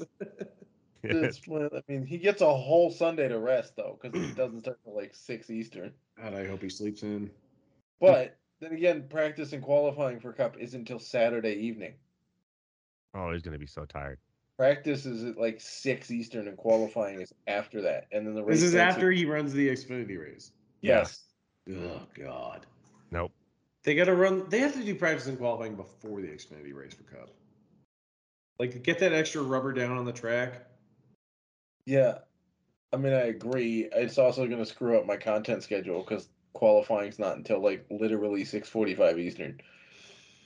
[1.03, 4.61] That's my, I mean, he gets a whole Sunday to rest though, because it doesn't
[4.61, 5.93] start till like six Eastern.
[6.21, 7.29] God, I hope he sleeps in.
[8.01, 11.93] But then again, practice and qualifying for Cup isn't until Saturday evening.
[13.15, 14.19] oh, he's gonna be so tired.
[14.57, 18.07] Practice is at like six Eastern, and qualifying is after that.
[18.11, 18.57] And then the race.
[18.57, 20.51] This is starts at- after he runs the Xfinity race.
[20.81, 21.23] Yes.
[21.69, 22.65] Oh God.
[23.11, 23.31] Nope.
[23.83, 24.47] They got to run.
[24.49, 27.29] They have to do practice and qualifying before the Xfinity race for Cup.
[28.59, 30.65] Like get that extra rubber down on the track.
[31.85, 32.19] Yeah.
[32.91, 33.87] I mean, I agree.
[33.93, 38.43] It's also going to screw up my content schedule because qualifying's not until like literally
[38.43, 39.61] six forty-five Eastern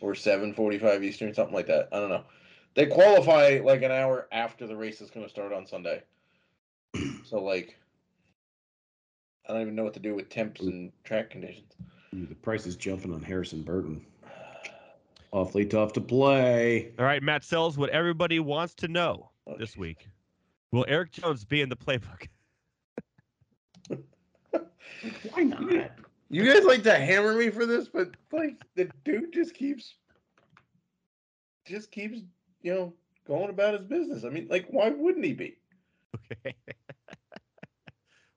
[0.01, 1.89] or seven forty-five Eastern, something like that.
[1.91, 2.24] I don't know.
[2.76, 6.03] They qualify like an hour after the race is going to start on Sunday.
[7.24, 7.78] so like,
[9.48, 11.74] I don't even know what to do with temps and track conditions.
[12.16, 14.06] Ooh, the price is jumping on Harrison Burton.
[15.32, 16.91] Awfully tough to play.
[17.00, 19.78] All right, Matt sells what everybody wants to know Oh, this jeez.
[19.78, 20.08] week.
[20.72, 22.28] Will Erik Jones be in the playbook?
[25.34, 25.91] Why not?
[26.30, 29.96] You guys like to hammer me for this, but like the dude just keeps,
[31.68, 32.20] just keeps,
[32.62, 32.94] you know,
[33.28, 34.24] going about his business.
[34.24, 35.58] I mean, like, why wouldn't he be?
[36.46, 36.56] Okay.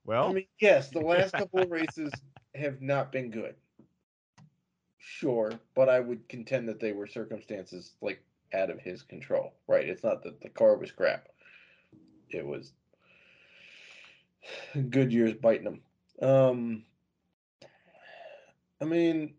[0.07, 2.13] Well, I mean, yes, the last couple of races
[2.55, 3.55] have not been good.
[4.99, 8.23] Sure, but I would contend that they were circumstances like
[8.55, 9.53] out of his control.
[9.67, 9.89] Right?
[9.89, 11.29] It's not that the car was crap.
[12.31, 12.73] It was
[14.91, 15.81] good years biting him.
[16.29, 16.83] Um,
[18.81, 19.35] I mean,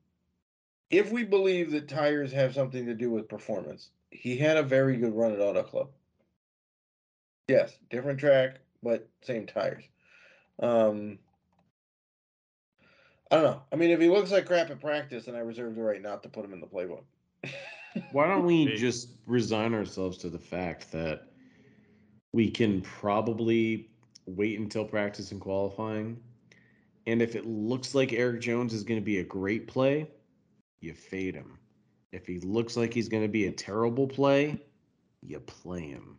[0.89, 4.97] if we believe that tires have something to do with performance, he had a very
[4.97, 5.89] good run at Auto Club.
[7.47, 9.84] Yes, different track, but same tires.
[10.59, 11.19] Um,
[13.29, 13.61] I don't know.
[13.71, 16.23] I mean, if he looks like crap at practice, then I reserve the right not
[16.23, 17.03] to put him in the playbook.
[18.11, 21.27] Why don't we just resign ourselves to the fact that
[22.31, 23.89] we can probably
[24.25, 26.19] wait until practice and qualifying?
[27.05, 30.07] And if it looks like Erik Jones is going to be a great play,
[30.79, 31.57] you fade him.
[32.11, 34.61] If he looks like he's going to be a terrible play,
[35.21, 36.17] you play him.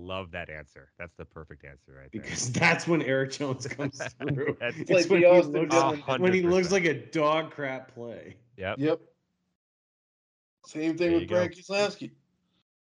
[0.00, 0.90] Love that answer.
[0.98, 2.22] That's the perfect answer right there.
[2.22, 4.56] Because that's when Erik Jones comes through.
[4.60, 8.36] It's like when, the he looks, Dillon- when he looks like a dog crap play.
[8.56, 8.76] Yep.
[8.78, 9.00] Yep.
[10.66, 11.28] Same thing There with.
[11.28, 12.10] Brad Keselowski.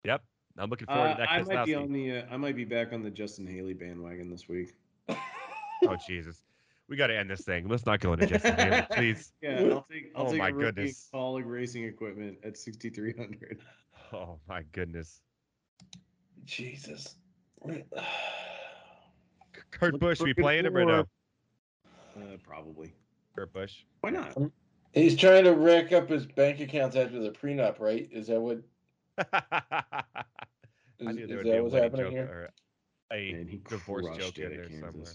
[0.03, 0.23] Yep.
[0.57, 1.29] I'm looking forward Uh, to that.
[1.29, 2.17] I might be on the.
[2.19, 4.75] Uh, I might be back on the Justin Haley bandwagon this week.
[5.09, 6.45] Oh Jesus,
[6.87, 7.67] we got to end this thing.
[7.67, 9.33] Let's not go into Justin Haley, please.
[9.41, 10.11] Yeah, I'll take.
[10.15, 11.09] I'll Oh take my a rookie goodness.
[11.13, 13.59] Kaulig racing equipment at sixty three hundred.
[14.13, 15.19] Oh my goodness.
[16.45, 17.15] Jesus.
[19.71, 20.99] Kurt Look- Busch, we playing him or no?
[22.15, 22.93] Uh, probably.
[23.35, 23.83] Kurt Busch.
[24.01, 24.37] Why not?
[24.93, 28.07] He's trying to rack up his bank accounts after the prenup, right?
[28.11, 28.59] Is that what?
[29.33, 30.03] I
[30.99, 32.23] Is, knew there is would that a what's wedding happening here?
[32.25, 32.49] or
[33.11, 35.11] a And he divorce crushed joke it in at there somewhere.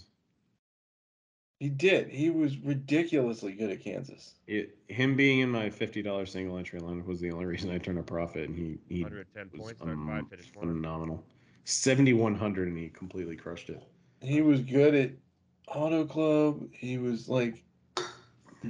[1.61, 1.81] Kansas.
[1.81, 2.09] He did.
[2.09, 4.35] He was ridiculously good at Kansas.
[4.47, 7.77] It, him being in my fifty dollars single entry line was the only reason I
[7.77, 11.23] turned a profit, and he he 110 was points, or um, five phenomenal.
[11.65, 13.81] Seventy one hundred, and he completely crushed it.
[14.21, 15.11] He was good at
[15.67, 16.67] Auto Club.
[16.73, 17.63] He was like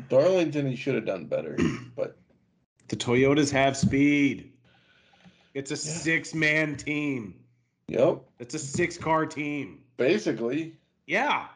[0.10, 0.68] Darlington.
[0.68, 1.58] He should have done better,
[1.96, 2.18] but
[2.90, 4.52] The Toyotas have speed.
[5.54, 5.80] It's a Yeah.
[5.80, 7.36] six man team.
[7.88, 9.80] yep, It's a six car team.
[9.98, 10.78] basically.
[11.08, 11.48] Yeah.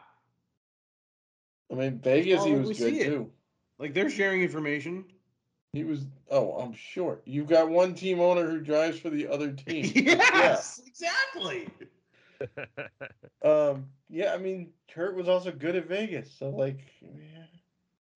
[1.70, 2.44] I mean, Vegas.
[2.44, 3.30] He Oh, was good too.
[3.78, 5.04] Like they're sharing information.
[5.72, 6.06] He was.
[6.30, 7.20] Oh, I'm sure.
[7.26, 9.90] You've got one team owner who drives for the other team.
[9.94, 11.68] yes, exactly.
[13.42, 13.86] Um.
[14.10, 14.34] Yeah.
[14.34, 16.30] I mean, Kurt was also good at Vegas.
[16.38, 17.44] So like, yeah.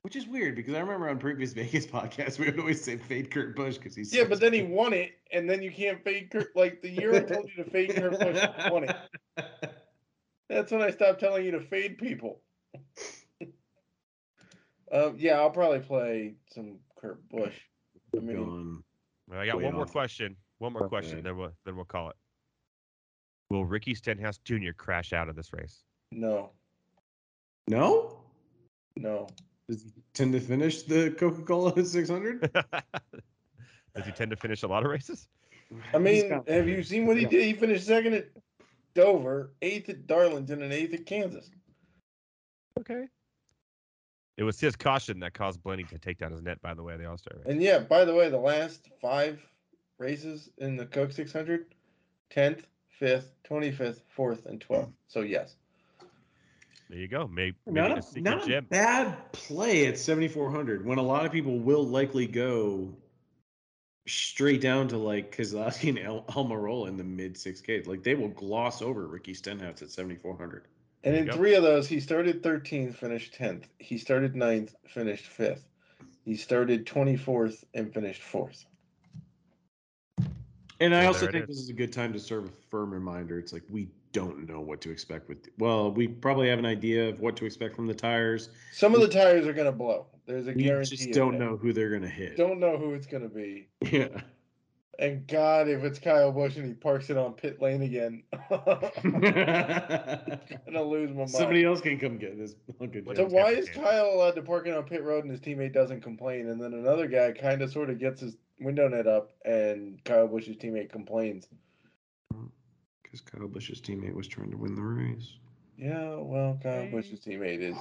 [0.03, 3.31] Which is weird because I remember on previous Vegas podcasts we would always say fade
[3.31, 6.03] Kurt Busch because he's Yeah, so but then he won it, and then you can't
[6.03, 6.55] fade Kurt.
[6.57, 8.97] Like the year I told you to fade Kurt Busch, he won it.
[10.49, 12.41] That's when I stopped telling you to fade people.
[14.93, 17.55] Um, yeah, I'll probably play some Kurt Busch.
[18.17, 18.85] I mean, Gone.
[19.33, 19.93] I got Way one more off.
[19.93, 20.37] question.
[20.59, 22.17] One more question, then we'll then we'll call it.
[23.49, 24.73] Will Ricky Stenhouse Jr.
[24.77, 25.83] crash out of this race?
[26.13, 26.51] no,
[27.69, 28.19] No?
[28.97, 29.29] no.
[29.69, 32.53] Does he tend to finish the Coca Cola 600?
[32.53, 35.29] Does he tend to finish a lot of races?
[35.95, 37.29] I mean, have you seen what he Yeah.
[37.29, 37.45] did?
[37.45, 38.29] He finished second at
[38.95, 41.49] Dover, eighth at Darlington, and eighth at Kansas.
[42.81, 43.07] Okay.
[44.41, 46.63] It was his caution that caused Blaney to take down his net.
[46.63, 47.45] By the way, the All Star race.
[47.47, 49.39] And yeah, by the way, the last five
[49.99, 51.67] races in the Coke 600,
[52.35, 52.63] 10th,
[52.99, 54.93] 5th, 25th, 4th, and 12th.
[55.09, 55.57] So yes.
[56.89, 57.29] There you go.
[57.29, 61.27] Maybe, Not maybe a, the secret not a bad play at 7,400 when a lot
[61.27, 62.95] of people will likely go
[64.07, 67.87] straight down to like Keselowski and El- Almirola in the mid 6K.
[67.87, 70.65] Like they will gloss over Ricky Stenhouse at 7,400.
[71.05, 73.65] And in you three of those, he started 13th, finished 10th.
[73.79, 75.63] He started 9th, finished 5th.
[76.25, 78.65] He started 24th and finished 4th.
[80.81, 81.49] And I So also think is.
[81.49, 83.39] this is a good time to serve a firm reminder.
[83.39, 85.49] It's like we don't know what to expect with.
[85.59, 88.51] Well, we probably have an idea of what to expect from the tires.
[88.73, 90.07] Some of the tires are going to blow.
[90.27, 90.97] There's a We guarantee.
[90.97, 91.39] just don't that.
[91.39, 92.37] know who they're gonna hit.
[92.37, 93.69] Don't know who it's going to be.
[93.91, 94.09] Yeah.
[95.01, 99.21] And God, if it's Kyle Busch and he parks it on pit lane again, I'm
[99.23, 101.31] gonna lose my mind.
[101.31, 102.55] Somebody else can come get this.
[102.79, 103.71] Good So why is.
[103.71, 106.75] Kyle allowed to park it on pit road and his teammate doesn't complain, and then
[106.75, 110.93] another guy kind of sort of gets his window net up, and Kyle Busch's teammate
[110.93, 111.49] complains?
[113.03, 115.33] Because Kyle Busch's teammate was trying to win the race.
[115.79, 117.77] Yeah, well, Kyle Busch's teammate is.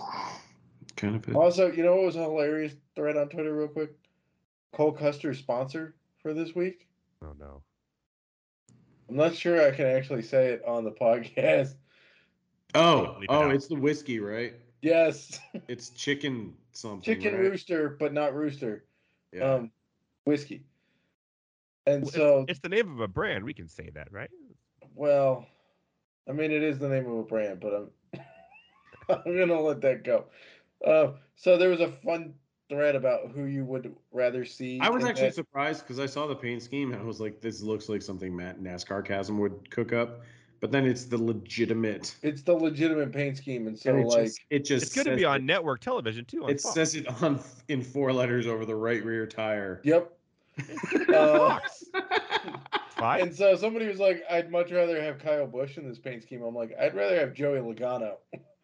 [0.96, 1.28] Kind of.
[1.28, 1.36] It.
[1.36, 3.92] Also, you know what was a hilarious thread on Twitter, real quick?
[4.72, 6.86] Cole Custer's sponsor for this week.
[7.22, 7.64] Oh no.
[9.10, 11.76] I'm not sure I can actually say it on the podcast.
[12.76, 14.54] Oh, Leave it oh, it's the whiskey, right?
[14.82, 17.02] Yes, It's chicken something.
[17.04, 17.42] chicken right?
[17.42, 18.86] rooster, but not rooster.
[19.32, 19.56] Yeah.
[19.56, 19.72] Um,
[20.26, 20.64] whiskey.
[21.86, 23.44] And Well, so, it's, it's the name of a brand.
[23.44, 24.30] We can say that, right?
[24.96, 25.46] well,
[26.28, 27.90] I mean, it is the name of a brand, but I'm
[29.10, 30.26] I'm gonna let that go.
[30.86, 32.36] Uh, so there was a fun
[32.70, 34.80] thread about who you would rather see.
[34.80, 37.42] I was actually that- surprised because I saw the paint scheme and I was like,
[37.42, 40.22] "This looks like something Matt NASCAR Chasm would cook up,"
[40.60, 42.16] but then it's the legitimate.
[42.22, 45.08] It's the legitimate paint scheme, and so and it like just, it just It's going
[45.08, 46.44] to be on it- network television too.
[46.46, 46.74] On It Fox.
[46.76, 49.82] says it on in four letters over the right rear tire.
[49.84, 50.12] Yep.
[51.10, 51.84] Uh, Fox.
[53.02, 56.42] And so somebody was like, "I'd much rather have Kyle Busch in this paint scheme."
[56.44, 58.16] I'm like, "I'd rather have Joey Logano."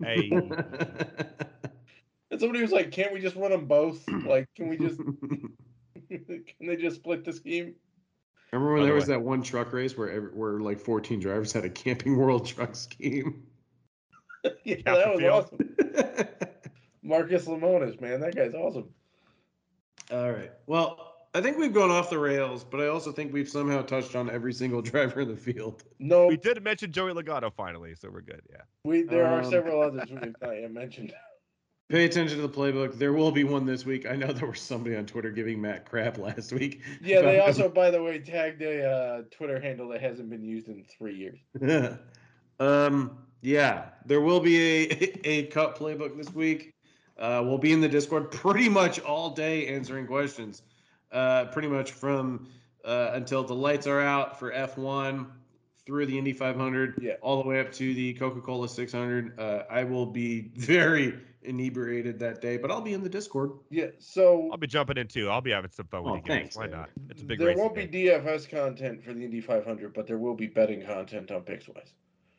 [0.04, 0.30] Hey,
[2.36, 4.04] And somebody was like, "Can't we just run them both?
[4.26, 4.98] Like, can we just
[6.10, 7.76] can they just split the scheme?"
[8.52, 11.22] Remember when By the there was that one truck race where every, where like 14
[11.22, 13.44] drivers had a Camping World truck scheme?
[14.66, 15.32] yeah, that was Field.
[15.32, 16.28] awesome.
[17.04, 18.90] Marcus Lemonis, man, that guy's awesome.
[20.12, 20.52] All right.
[20.68, 24.14] Well, I think we've gone off the rails, but I also think we've somehow touched
[24.18, 25.86] on every single driver in the field.
[26.00, 28.42] No, we did mention Joey Logano finally, so we're good.
[28.52, 28.64] Yeah.
[28.84, 31.14] we there are Um, several others we've not yet mentioned.
[31.88, 32.98] Pay attention to the playbook.
[32.98, 34.08] There will be one this week.
[34.10, 36.82] I know there was somebody on Twitter giving Matt crap last week.
[37.02, 40.68] Yeah, they also, by the way, tagged a uh, Twitter handle that hasn't been used
[40.68, 42.00] in three years.
[42.60, 46.74] um, yeah, there will be a a cut playbook this week.
[47.20, 50.64] Uh, we'll be in the Discord pretty much all day answering questions.
[51.12, 52.48] Uh, pretty much from
[52.84, 55.28] uh, until the lights are out for F1
[55.86, 57.14] through the Indy 500, Yeah.
[57.22, 59.40] all the way up to the Coca-Cola 600.
[59.40, 61.14] Uh, I will be very
[61.44, 63.52] inebriated that day, but I'll be in the Discord.
[63.70, 65.30] Yeah, so I'll be jumping in too.
[65.30, 66.28] I'll be having some fun with Oh, you guys.
[66.28, 66.78] thanks, Why David.
[66.80, 66.90] not?
[67.12, 67.46] It's a big race.
[67.46, 67.58] there race.
[67.60, 68.06] won't be today.
[68.20, 71.94] DFS content for the Indy 500, but there will be betting content on Pickswise.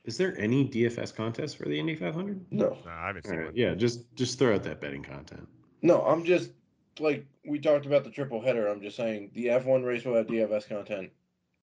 [0.05, 2.47] Is there any DFS contest for the Indy 500?
[2.51, 3.57] No, No, I haven't seen right, one.
[3.57, 5.47] yeah, just just throw out that betting content.
[5.83, 6.51] no, I'm just
[6.99, 8.67] like we talked about the triple header.
[8.69, 11.11] I'm just saying the F1 race will have DFS content,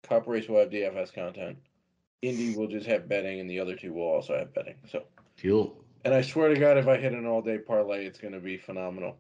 [0.04, 1.58] Cup race will have DFS content,
[2.22, 4.76] Indy will just have betting, and the other two will also have betting.
[4.92, 5.04] So,
[5.42, 5.84] cool.
[6.06, 8.40] and I swear to God, if I hit an all day parlay, it's going to
[8.40, 9.18] be phenomenal.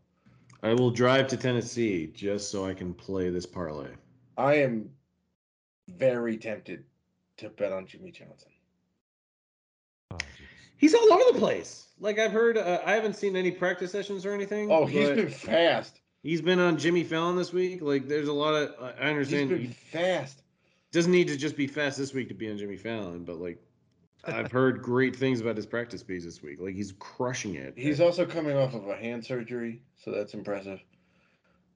[0.64, 3.89] I will drive to Tennessee just so I can play this parlay.
[4.38, 4.89] I am
[5.89, 6.84] very tempted
[7.38, 8.49] to bet on Jimmie Johnson.
[10.12, 10.18] Oh.
[10.78, 11.88] He's all over the place.
[11.99, 14.72] Like I've heard, uh, I haven't seen any practice sessions or anything.
[14.72, 16.02] Oh, he's been fast.
[16.22, 17.82] he's been on Jimmy Fallon this week.
[17.82, 18.76] Like there's a lot of.
[18.80, 20.41] I- I He's understand been he fast.
[20.92, 23.62] Doesn't need to just be fast this week to be on Jimmy Fallon, but like
[24.26, 26.60] I've heard great things about his practice speeds this week.
[26.60, 27.74] Like he's crushing it.
[27.78, 30.82] He's also coming off of a hand surgery, so that's impressive.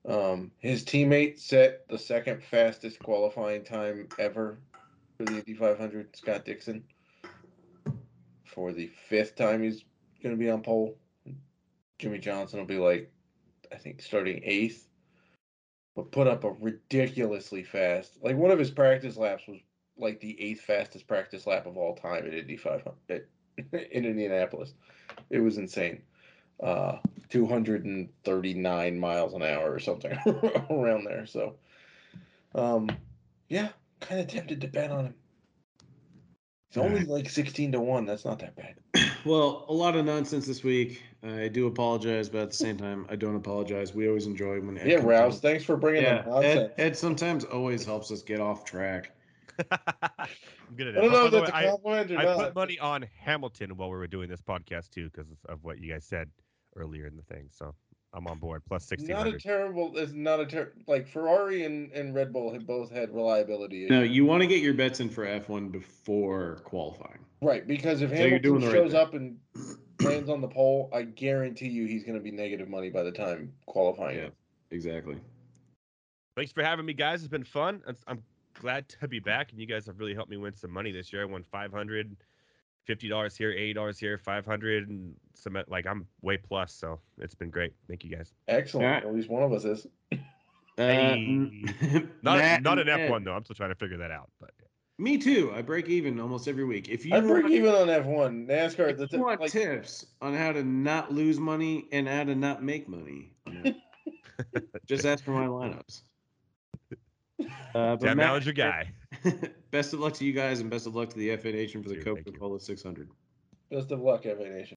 [0.06, 4.58] Um, his teammate set the second fastest qualifying time ever
[5.16, 6.84] for the Indy 500, Scott Dixon.
[8.44, 9.84] For the fifth time he's
[10.22, 10.96] going to be on pole.
[11.98, 13.10] Jimmie Johnson will be like,
[13.72, 14.86] I think, starting eighth,
[15.96, 18.18] but put up a ridiculously fast.
[18.22, 19.58] Like one of his practice laps was
[19.98, 23.26] like the eighth fastest practice lap of all time at Indy 500
[23.72, 24.74] in Indianapolis.
[25.30, 26.02] It was insane.
[26.62, 26.98] Uh,
[27.30, 30.16] 239 miles an hour or something
[30.70, 31.26] around there.
[31.26, 31.54] So,
[32.54, 32.90] um,
[33.48, 33.70] yeah,
[34.00, 35.14] kind of tempted to bet on him.
[36.68, 38.04] It's only like 16 to 1.
[38.04, 38.74] That's not that bad.
[39.24, 41.02] Well, a lot of nonsense this week.
[41.26, 43.94] I do apologize, but at the same time, I don't apologize.
[43.94, 46.72] We always enjoy when Ed Yeah, comes Rouse, thanks for bringing Yeah, that nonsense.
[46.76, 49.12] Ed, Ed sometimes always helps us get off track.
[49.70, 52.36] I'm good at I don't know if that's way, a I- compliment or I not.
[52.36, 55.92] put money on Hamilton while we were doing this podcast too, because of what you
[55.92, 56.30] guys said
[56.76, 57.48] earlier in the thing.
[57.50, 57.74] So
[58.16, 58.62] I'm on board.
[58.66, 59.92] Plus sixteen Not a terrible.
[59.94, 63.86] It's not a ter- like Ferrari and, and Red Bull have both had reliability.
[63.88, 67.18] No, you want to get your bets in for F1 before qualifying.
[67.42, 67.66] right?
[67.66, 69.36] Because if So Hamilton doing the right shows up and
[70.00, 73.12] lands on the pole, I guarantee you he's going to be negative money by the
[73.12, 74.16] time qualifying.
[74.16, 74.28] Yeah.
[74.70, 75.16] Exactly.
[76.36, 77.20] Thanks for having me, guys.
[77.20, 77.82] It's been fun.
[78.06, 78.22] I'm
[78.54, 81.12] glad to be back, and you guys have really helped me win some money this
[81.12, 81.22] year.
[81.22, 82.16] I won five hundred,
[82.86, 86.72] fifty dollars here, eighty dollars here, five hundred, and some like I'm way plus.
[86.72, 87.72] So it's been great.
[87.88, 88.32] Thank you guys.
[88.48, 88.86] Excellent.
[88.86, 89.04] Alright.
[89.04, 89.86] At least one of us is.
[90.12, 90.16] Uh,
[90.78, 91.24] Hey.
[92.22, 92.86] Not Matt not an.
[92.86, 93.32] F1 though.
[93.32, 94.28] I'm still trying to figure that out.
[94.38, 94.50] But
[94.98, 95.50] Me too.
[95.56, 96.90] I break even almost every week.
[96.90, 98.46] If you I break want- even on F1.
[98.46, 98.90] NASCAR.
[98.90, 102.24] If The you t- want like, tips on how to not lose money and how
[102.24, 103.32] to not make money,
[104.86, 106.02] just ask for my lineups.
[107.40, 108.90] Uh, but Sam Matt, Allen's your guy.
[109.70, 111.88] best of luck to you guys, and best of luck to the FA Nation for
[111.88, 112.24] the Dude, thank you.
[112.32, 113.08] Coca-Cola 600.
[113.70, 114.74] best of luck, FA Nation.